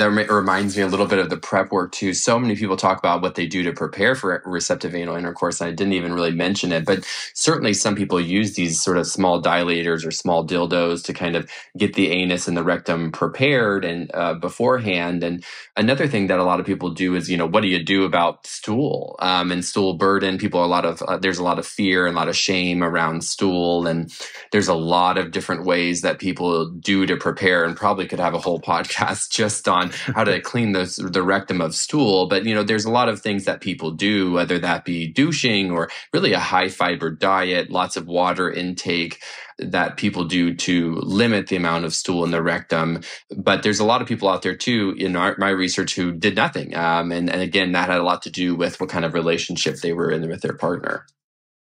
that 0.00 0.10
reminds 0.10 0.76
me 0.76 0.82
a 0.82 0.86
little 0.86 1.06
bit 1.06 1.18
of 1.18 1.28
the 1.28 1.36
prep 1.36 1.70
work 1.70 1.92
too. 1.92 2.14
So 2.14 2.38
many 2.38 2.56
people 2.56 2.76
talk 2.76 2.98
about 2.98 3.20
what 3.20 3.34
they 3.34 3.46
do 3.46 3.62
to 3.64 3.72
prepare 3.72 4.14
for 4.14 4.42
receptive 4.46 4.94
anal 4.94 5.14
intercourse. 5.14 5.60
And 5.60 5.68
I 5.68 5.74
didn't 5.74 5.92
even 5.92 6.14
really 6.14 6.30
mention 6.30 6.72
it, 6.72 6.86
but 6.86 7.06
certainly 7.34 7.74
some 7.74 7.94
people 7.94 8.18
use 8.18 8.54
these 8.54 8.82
sort 8.82 8.96
of 8.96 9.06
small 9.06 9.42
dilators 9.42 10.06
or 10.06 10.10
small 10.10 10.46
dildos 10.46 11.04
to 11.04 11.12
kind 11.12 11.36
of 11.36 11.50
get 11.76 11.94
the 11.94 12.10
anus 12.10 12.48
and 12.48 12.56
the 12.56 12.62
rectum 12.62 13.12
prepared 13.12 13.84
and 13.84 14.10
uh, 14.14 14.34
beforehand. 14.34 15.22
And 15.22 15.44
another 15.76 16.08
thing 16.08 16.28
that 16.28 16.38
a 16.38 16.44
lot 16.44 16.60
of 16.60 16.66
people 16.66 16.90
do 16.90 17.14
is, 17.14 17.28
you 17.28 17.36
know, 17.36 17.46
what 17.46 17.60
do 17.60 17.68
you 17.68 17.84
do 17.84 18.04
about 18.04 18.46
stool 18.46 19.16
um, 19.18 19.52
and 19.52 19.62
stool 19.62 19.94
burden? 19.94 20.38
People, 20.38 20.64
a 20.64 20.66
lot 20.66 20.86
of 20.86 21.02
uh, 21.02 21.18
there's 21.18 21.38
a 21.38 21.44
lot 21.44 21.58
of 21.58 21.66
fear 21.66 22.06
and 22.06 22.16
a 22.16 22.18
lot 22.18 22.28
of 22.28 22.36
shame 22.36 22.82
around 22.82 23.22
stool, 23.22 23.86
and 23.86 24.10
there's 24.50 24.68
a 24.68 24.74
lot 24.74 25.18
of 25.18 25.30
different 25.30 25.66
ways 25.66 26.00
that 26.00 26.18
people 26.18 26.70
do 26.70 27.04
to 27.04 27.16
prepare, 27.16 27.64
and 27.64 27.76
probably 27.76 28.06
could 28.06 28.18
have 28.18 28.32
a 28.32 28.38
whole 28.38 28.60
podcast 28.70 29.30
just 29.30 29.68
on 29.68 29.89
how 30.14 30.24
to 30.24 30.40
clean 30.40 30.72
the, 30.72 31.08
the 31.12 31.22
rectum 31.22 31.60
of 31.60 31.74
stool. 31.74 32.28
But, 32.28 32.44
you 32.44 32.54
know, 32.54 32.62
there's 32.62 32.84
a 32.84 32.90
lot 32.90 33.08
of 33.08 33.20
things 33.20 33.44
that 33.44 33.60
people 33.60 33.90
do, 33.90 34.32
whether 34.32 34.58
that 34.58 34.84
be 34.84 35.12
douching 35.12 35.70
or 35.70 35.90
really 36.12 36.32
a 36.32 36.38
high 36.38 36.68
fiber 36.68 37.10
diet, 37.10 37.70
lots 37.70 37.96
of 37.96 38.06
water 38.06 38.50
intake 38.50 39.22
that 39.58 39.96
people 39.96 40.24
do 40.24 40.54
to 40.54 40.94
limit 41.02 41.48
the 41.48 41.56
amount 41.56 41.84
of 41.84 41.94
stool 41.94 42.24
in 42.24 42.30
the 42.30 42.42
rectum. 42.42 43.00
But 43.36 43.62
there's 43.62 43.80
a 43.80 43.84
lot 43.84 44.00
of 44.00 44.08
people 44.08 44.28
out 44.28 44.42
there 44.42 44.56
too 44.56 44.94
in 44.96 45.16
our, 45.16 45.36
my 45.38 45.50
research 45.50 45.94
who 45.94 46.12
did 46.12 46.34
nothing. 46.34 46.74
Um, 46.74 47.12
and, 47.12 47.28
and 47.30 47.42
again, 47.42 47.72
that 47.72 47.90
had 47.90 48.00
a 48.00 48.04
lot 48.04 48.22
to 48.22 48.30
do 48.30 48.54
with 48.54 48.80
what 48.80 48.88
kind 48.88 49.04
of 49.04 49.14
relationship 49.14 49.76
they 49.76 49.92
were 49.92 50.10
in 50.10 50.28
with 50.28 50.40
their 50.40 50.56
partner. 50.56 51.06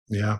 Yeah. 0.08 0.38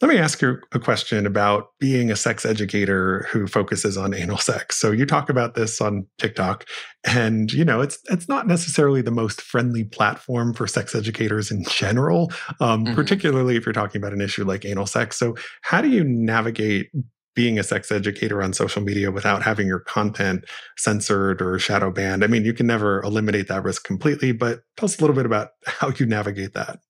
Let 0.00 0.08
me 0.08 0.16
ask 0.16 0.40
you 0.40 0.58
a 0.72 0.78
question 0.78 1.26
about 1.26 1.78
being 1.78 2.10
a 2.10 2.16
sex 2.16 2.46
educator 2.46 3.26
who 3.30 3.46
focuses 3.46 3.98
on 3.98 4.14
anal 4.14 4.38
sex. 4.38 4.78
So 4.78 4.92
you 4.92 5.04
talk 5.04 5.28
about 5.28 5.54
this 5.54 5.78
on 5.78 6.06
TikTok 6.16 6.64
and 7.04 7.52
you 7.52 7.66
know 7.66 7.82
it's 7.82 7.98
it's 8.08 8.26
not 8.26 8.46
necessarily 8.46 9.02
the 9.02 9.10
most 9.10 9.42
friendly 9.42 9.84
platform 9.84 10.54
for 10.54 10.66
sex 10.66 10.94
educators 10.94 11.50
in 11.50 11.64
general, 11.64 12.32
um, 12.60 12.84
mm-hmm. 12.84 12.94
particularly 12.94 13.56
if 13.56 13.66
you're 13.66 13.74
talking 13.74 14.00
about 14.00 14.14
an 14.14 14.22
issue 14.22 14.44
like 14.44 14.64
anal 14.64 14.86
sex. 14.86 15.18
So 15.18 15.36
how 15.62 15.82
do 15.82 15.88
you 15.88 16.02
navigate 16.02 16.90
being 17.34 17.58
a 17.58 17.62
sex 17.62 17.92
educator 17.92 18.42
on 18.42 18.54
social 18.54 18.82
media 18.82 19.10
without 19.10 19.42
having 19.42 19.66
your 19.66 19.80
content 19.80 20.44
censored 20.78 21.42
or 21.42 21.58
shadow 21.58 21.90
banned? 21.90 22.24
I 22.24 22.26
mean, 22.26 22.46
you 22.46 22.54
can 22.54 22.66
never 22.66 23.02
eliminate 23.02 23.48
that 23.48 23.64
risk 23.64 23.84
completely, 23.84 24.32
but 24.32 24.62
tell 24.78 24.86
us 24.86 24.98
a 24.98 25.02
little 25.02 25.16
bit 25.16 25.26
about 25.26 25.50
how 25.66 25.90
you 25.90 26.06
navigate 26.06 26.54
that. 26.54 26.80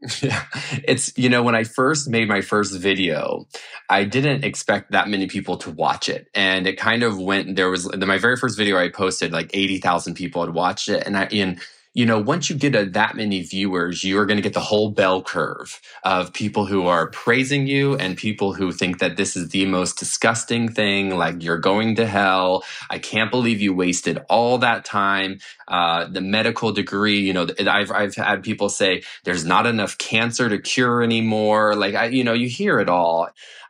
Yeah. 0.22 0.44
It's, 0.84 1.16
you 1.16 1.28
know, 1.28 1.42
when 1.42 1.54
I 1.54 1.64
first 1.64 2.08
made 2.08 2.28
my 2.28 2.40
first 2.40 2.78
video, 2.78 3.46
I 3.90 4.04
didn't 4.04 4.44
expect 4.44 4.92
that 4.92 5.08
many 5.08 5.26
people 5.26 5.56
to 5.58 5.70
watch 5.70 6.08
it. 6.08 6.28
And 6.34 6.66
it 6.66 6.76
kind 6.76 7.02
of 7.02 7.18
went, 7.18 7.56
there 7.56 7.70
was 7.70 7.94
my 7.96 8.18
very 8.18 8.36
first 8.36 8.56
video 8.56 8.78
I 8.78 8.90
posted, 8.90 9.32
like 9.32 9.50
80,000 9.52 10.14
people 10.14 10.44
had 10.44 10.54
watched 10.54 10.88
it. 10.88 11.04
And 11.06 11.16
I, 11.16 11.24
and 11.24 11.60
you 11.94 12.06
know, 12.06 12.20
once 12.20 12.48
you 12.48 12.56
get 12.56 12.74
a, 12.74 12.84
that 12.86 13.16
many 13.16 13.42
viewers, 13.42 14.04
you 14.04 14.18
are 14.18 14.26
going 14.26 14.36
to 14.36 14.42
get 14.42 14.54
the 14.54 14.60
whole 14.60 14.90
bell 14.90 15.22
curve 15.22 15.80
of 16.04 16.32
people 16.32 16.66
who 16.66 16.86
are 16.86 17.08
praising 17.08 17.66
you 17.66 17.96
and 17.96 18.16
people 18.16 18.52
who 18.52 18.70
think 18.72 18.98
that 18.98 19.16
this 19.16 19.36
is 19.36 19.48
the 19.48 19.66
most 19.66 19.98
disgusting 19.98 20.68
thing. 20.68 21.16
Like 21.16 21.42
you're 21.42 21.58
going 21.58 21.96
to 21.96 22.06
hell. 22.06 22.64
I 22.90 22.98
can't 22.98 23.30
believe 23.30 23.60
you 23.60 23.74
wasted 23.74 24.18
all 24.28 24.58
that 24.58 24.84
time. 24.84 25.38
Uh, 25.66 26.06
the 26.06 26.20
medical 26.20 26.72
degree, 26.72 27.20
you 27.20 27.32
know, 27.32 27.48
I've, 27.66 27.90
I've 27.90 28.14
had 28.14 28.42
people 28.42 28.68
say 28.68 29.02
there's 29.24 29.44
not 29.44 29.66
enough 29.66 29.98
cancer 29.98 30.48
to 30.48 30.58
cure 30.58 31.02
anymore. 31.02 31.74
Like 31.74 31.94
I, 31.94 32.06
you 32.06 32.24
know, 32.24 32.34
you 32.34 32.48
hear 32.48 32.78
it 32.80 32.88
all. 32.88 33.28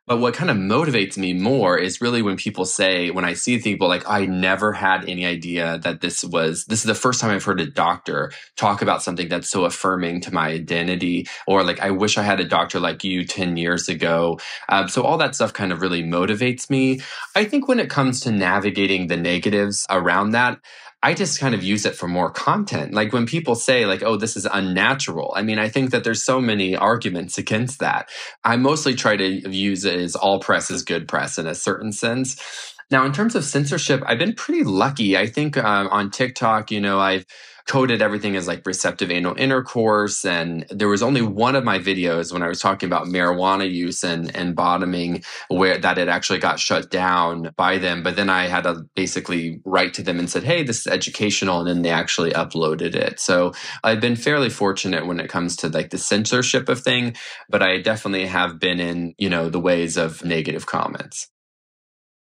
But 0.09 0.21
what 0.21 0.33
kind 0.33 0.51
of 0.51 0.57
motivates 0.57 1.19
me 1.19 1.35
more 1.35 1.77
is 1.77 2.01
really 2.01 2.23
when 2.23 2.39
people 2.39 2.65
say, 2.65 3.11
when 3.11 3.27
I 3.27 3.35
see 3.35 3.59
people 3.59 3.89
like, 3.89 4.09
I 4.09 4.25
never 4.25 4.73
had 4.73 5.07
any 5.07 5.27
idea 5.27 5.77
that 5.81 6.01
this 6.01 6.25
was, 6.25 6.65
this 6.65 6.79
is 6.79 6.87
the 6.87 6.95
first 6.95 7.21
time 7.21 7.31
I've 7.31 7.45
heard 7.45 7.61
a 7.61 7.67
doctor 7.67 8.33
talk 8.57 8.81
about 8.81 9.03
something 9.03 9.29
that's 9.29 9.51
so 9.51 9.67
affirming 9.67 10.23
to 10.23 10.33
my 10.33 10.49
identity. 10.49 11.27
Or 11.47 11.63
like, 11.63 11.81
I 11.81 11.91
wish 11.91 12.17
I 12.17 12.23
had 12.23 12.41
a 12.41 12.49
doctor 12.49 12.81
like 12.81 13.05
you 13.05 13.27
10 13.27 13.59
years 13.59 13.91
ago. 13.91 14.41
Um, 14.71 14.89
so 14.89 15.03
all 15.03 15.19
that 15.19 15.35
stuff 15.35 15.53
kind 15.53 15.73
of 15.73 15.83
really 15.83 16.03
motivates 16.03 16.71
me. 16.71 17.03
I 17.37 17.45
think 17.45 17.69
when 17.69 17.79
it 17.79 17.91
comes 17.91 18.21
to 18.21 18.33
navigating 18.33 19.09
the 19.09 19.17
negatives 19.19 19.85
around 19.91 20.31
that, 20.31 20.59
I 21.03 21.15
just 21.15 21.39
kind 21.39 21.55
of 21.55 21.63
use 21.63 21.87
it 21.87 21.95
for 21.95 22.09
more 22.09 22.31
content. 22.31 22.93
Like 22.93 23.13
when 23.13 23.27
people 23.27 23.55
say 23.55 23.87
like, 23.87 24.03
oh, 24.03 24.17
this 24.17 24.37
is 24.37 24.47
unnatural. 24.47 25.33
I 25.37 25.43
mean, 25.43 25.59
I 25.59 25.69
think 25.69 25.91
that 25.93 26.03
there's 26.03 26.25
so 26.25 26.41
many 26.41 26.75
arguments 26.75 27.39
against 27.39 27.79
that. 27.79 28.09
I 28.45 28.57
mostly 28.57 28.95
try 28.95 29.17
to 29.17 29.49
use 29.49 29.85
it 29.85 29.99
as 29.99 30.17
all 30.17 30.41
press 30.41 30.71
is 30.71 30.83
good 30.83 31.07
press 31.07 31.39
in 31.39 31.47
a 31.47 31.55
certain 31.55 31.93
sense. 31.93 32.75
Now, 32.91 33.05
in 33.05 33.13
terms 33.13 33.35
of 33.35 33.45
censorship, 33.45 34.03
I've 34.07 34.19
been 34.19 34.35
pretty 34.35 34.65
lucky. 34.65 35.17
I 35.17 35.27
think 35.27 35.57
um, 35.57 35.89
on 35.89 36.11
TikTok, 36.11 36.71
you 36.71 36.81
know, 36.81 36.99
I've 36.99 37.27
coded 37.69 38.01
everything 38.01 38.35
as 38.35 38.49
like 38.49 38.67
receptive 38.67 39.11
anal 39.11 39.37
intercourse. 39.37 40.25
And 40.25 40.67
there 40.71 40.89
was 40.89 41.03
only 41.03 41.23
one 41.23 41.55
of 41.55 41.65
my 41.65 41.79
videos 41.79 42.33
when 42.33 42.43
I 42.43 42.49
was 42.49 42.61
talking 42.61 42.89
about 42.89 43.07
marijuana 43.07 43.71
use 43.71 44.03
and, 44.03 44.35
and 44.35 44.57
bottoming 44.57 45.23
where 45.49 45.79
that 45.79 45.99
it 45.99 46.09
actually 46.09 46.39
got 46.39 46.59
shut 46.59 46.91
down 46.91 47.51
by 47.57 47.77
them. 47.79 48.03
But 48.03 48.17
then 48.17 48.31
I 48.31 48.47
had 48.47 48.65
to 48.65 48.87
basically 48.97 49.61
write 49.65 49.95
to 49.95 50.03
them 50.03 50.19
and 50.19 50.31
said, 50.31 50.45
Hey, 50.45 50.63
this 50.63 50.81
is 50.81 50.87
educational. 50.87 51.61
And 51.61 51.69
then 51.69 51.83
they 51.83 51.91
actually 51.91 52.33
uploaded 52.33 52.95
it. 52.95 53.21
So 53.21 53.53
I've 53.85 54.01
been 54.01 54.17
fairly 54.17 54.51
fortunate 54.51 55.07
when 55.07 55.21
it 55.21 55.29
comes 55.29 55.55
to 55.57 55.69
like 55.69 55.91
the 55.91 55.99
censorship 55.99 56.69
of 56.71 56.81
thing, 56.81 57.17
but 57.51 57.63
I 57.63 57.81
definitely 57.83 58.27
have 58.27 58.59
been 58.59 58.81
in, 58.81 59.15
you 59.19 59.29
know, 59.29 59.51
the 59.51 59.61
ways 59.61 59.99
of 59.99 60.25
negative 60.25 60.65
comments. 60.65 61.29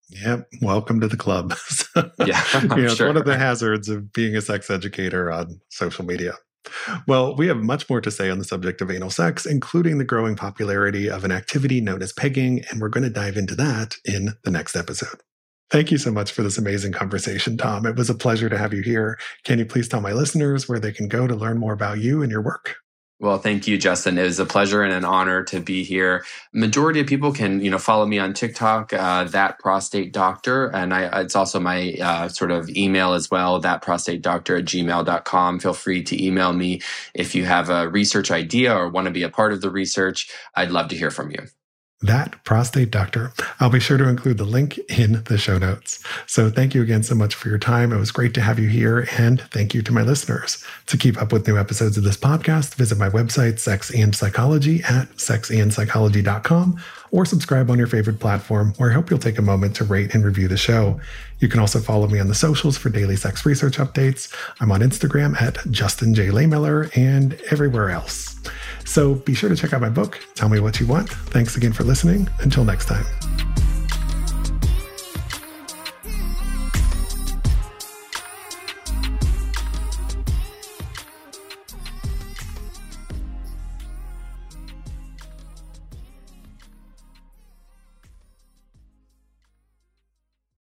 Yep. 0.10 0.48
Welcome 0.62 1.00
to 1.02 1.08
the 1.08 1.18
club. 1.18 1.56
yeah. 2.26 2.44
you 2.62 2.68
know, 2.68 2.76
it's 2.78 3.00
one 3.00 3.18
of 3.18 3.26
the 3.26 3.38
hazards 3.38 3.90
of 3.90 4.14
being 4.14 4.36
a 4.36 4.42
sex 4.42 4.70
educator 4.70 5.32
on 5.32 5.60
social 5.70 6.06
media. 6.06 6.34
Well, 7.08 7.36
we 7.36 7.48
have 7.48 7.58
much 7.58 7.90
more 7.90 8.02
to 8.02 8.12
say 8.12 8.30
on 8.30 8.40
the 8.40 8.46
subject 8.46 8.82
of 8.82 8.90
anal 8.90 9.12
sex, 9.12 9.46
including 9.46 9.98
the 9.98 10.06
growing 10.06 10.36
popularity 10.36 11.10
of 11.10 11.24
an 11.24 11.32
activity 11.32 11.80
known 11.80 12.02
as 12.02 12.12
pegging, 12.12 12.64
and 12.70 12.82
we're 12.82 12.90
going 12.90 13.04
to 13.04 13.10
dive 13.10 13.38
into 13.38 13.56
that 13.56 13.96
in 14.04 14.34
the 14.44 14.52
next 14.52 14.76
episode. 14.76 15.22
Thank 15.72 15.92
you 15.92 15.98
so 15.98 16.12
much 16.12 16.32
for 16.32 16.44
this 16.44 16.58
amazing 16.58 16.92
conversation, 16.92 17.58
Tom. 17.58 17.86
It 17.86 17.96
was 17.96 18.10
a 18.10 18.16
pleasure 18.16 18.50
to 18.50 18.58
have 18.58 18.74
you 18.74 18.82
here. 18.82 19.18
Can 19.44 19.60
you 19.60 19.66
please 19.66 19.88
tell 19.88 20.02
my 20.02 20.14
listeners 20.14 20.70
where 20.70 20.80
they 20.80 20.92
can 20.92 21.08
go 21.08 21.28
to 21.28 21.36
learn 21.36 21.58
more 21.58 21.74
about 21.74 22.00
you 22.00 22.22
and 22.22 22.32
your 22.32 22.42
work? 22.42 22.76
Well, 23.20 23.40
thank 23.40 23.66
you, 23.66 23.78
Justin. 23.78 24.18
It 24.18 24.24
was 24.24 24.40
a 24.40 24.46
pleasure 24.46 24.84
and 24.84 24.94
an 24.94 25.06
honor 25.06 25.42
to 25.46 25.62
be 25.62 25.86
here. 25.86 26.26
Majority 26.54 27.00
of 27.00 27.08
people 27.08 27.32
can, 27.32 27.62
you 27.62 27.72
know, 27.72 27.78
follow 27.78 28.06
me 28.06 28.20
on 28.20 28.34
TikTok, 28.34 28.92
uh, 28.92 29.24
that 29.26 29.58
prostate 29.60 30.12
doctor. 30.12 30.68
And 30.68 30.94
I, 30.94 31.22
it's 31.22 31.36
also 31.36 31.60
my 31.62 31.94
uh, 32.02 32.28
sort 32.28 32.52
of 32.52 32.70
email 32.70 33.14
as 33.14 33.32
well, 33.32 33.60
that 33.62 33.82
prostate 33.82 34.22
doctor 34.22 34.58
at 34.58 34.66
gmail.com. 34.66 35.60
Feel 35.60 35.74
free 35.74 36.04
to 36.04 36.24
email 36.24 36.52
me 36.52 36.82
if 37.14 37.36
you 37.36 37.46
have 37.46 37.70
a 37.70 37.88
research 37.88 38.32
idea 38.32 38.76
or 38.76 38.90
want 38.90 39.06
to 39.06 39.12
be 39.12 39.24
a 39.24 39.30
part 39.30 39.54
of 39.54 39.62
the 39.62 39.70
research. 39.70 40.30
I'd 40.54 40.72
love 40.72 40.90
to 40.90 40.98
hear 40.98 41.12
from 41.12 41.32
you 41.32 41.48
that 42.02 42.44
prostate 42.44 42.92
doctor. 42.92 43.32
I'll 43.60 43.70
be 43.70 43.80
sure 43.80 43.98
to 43.98 44.08
include 44.08 44.38
the 44.38 44.44
link 44.44 44.78
in 44.90 45.24
the 45.24 45.38
show 45.38 45.58
notes. 45.58 46.04
So 46.28 46.50
thank 46.50 46.76
you 46.76 46.82
again 46.82 47.04
so 47.04 47.16
much 47.16 47.36
for 47.36 47.50
your 47.50 47.58
time. 47.58 47.94
It 47.94 47.98
was 47.98 48.12
great 48.12 48.34
to 48.36 48.42
have 48.42 48.60
you 48.60 48.68
here. 48.68 49.08
And 49.18 49.42
thank 49.52 49.74
you 49.74 49.82
to 49.82 49.92
my 49.92 50.02
listeners. 50.02 50.64
To 50.88 50.98
keep 50.98 51.22
up 51.22 51.32
with 51.32 51.48
new 51.48 51.58
episodes 51.58 51.98
of 51.98 52.04
this 52.04 52.18
podcast, 52.18 52.76
visit 52.76 52.98
my 52.98 53.10
website, 53.10 53.60
Sex 53.60 53.94
and 53.94 54.16
Psychology 54.16 54.84
at 54.84 55.10
sexandpsychology.com 55.16 56.80
or 57.12 57.26
subscribe 57.26 57.72
on 57.72 57.78
your 57.78 57.88
favorite 57.88 58.20
platform 58.20 58.74
where 58.78 58.92
I 58.92 58.94
hope 58.94 59.10
you'll 59.10 59.20
take 59.20 59.38
a 59.38 59.42
moment 59.42 59.76
to 59.78 59.86
rate 59.86 60.14
and 60.14 60.26
review 60.26 60.48
the 60.48 60.58
show. 60.58 61.00
You 61.40 61.48
can 61.48 61.60
also 61.60 61.80
follow 61.80 62.08
me 62.08 62.20
on 62.20 62.28
the 62.28 62.36
socials 62.36 62.78
for 62.78 62.90
daily 62.90 63.16
sex 63.16 63.46
research 63.46 63.78
updates. 63.78 64.34
I'm 64.60 64.72
on 64.72 64.82
Instagram 64.82 65.42
at 65.42 65.60
Justin 65.72 66.14
J. 66.14 66.28
Lehmiller 66.28 66.96
and 66.96 67.40
everywhere 67.52 67.90
else. 67.90 68.36
So 68.86 69.16
be 69.16 69.34
sure 69.34 69.50
to 69.50 69.56
check 69.56 69.74
out 69.74 69.82
my 69.82 69.90
book. 69.90 70.20
Tell 70.36 70.50
me 70.50 70.60
what 70.60 70.80
you 70.80 70.88
want. 70.88 71.10
Thanks 71.10 71.58
again 71.58 71.74
for 71.74 71.84
listening. 71.84 72.30
Until 72.40 72.64
next 72.64 72.86
time. 72.86 73.06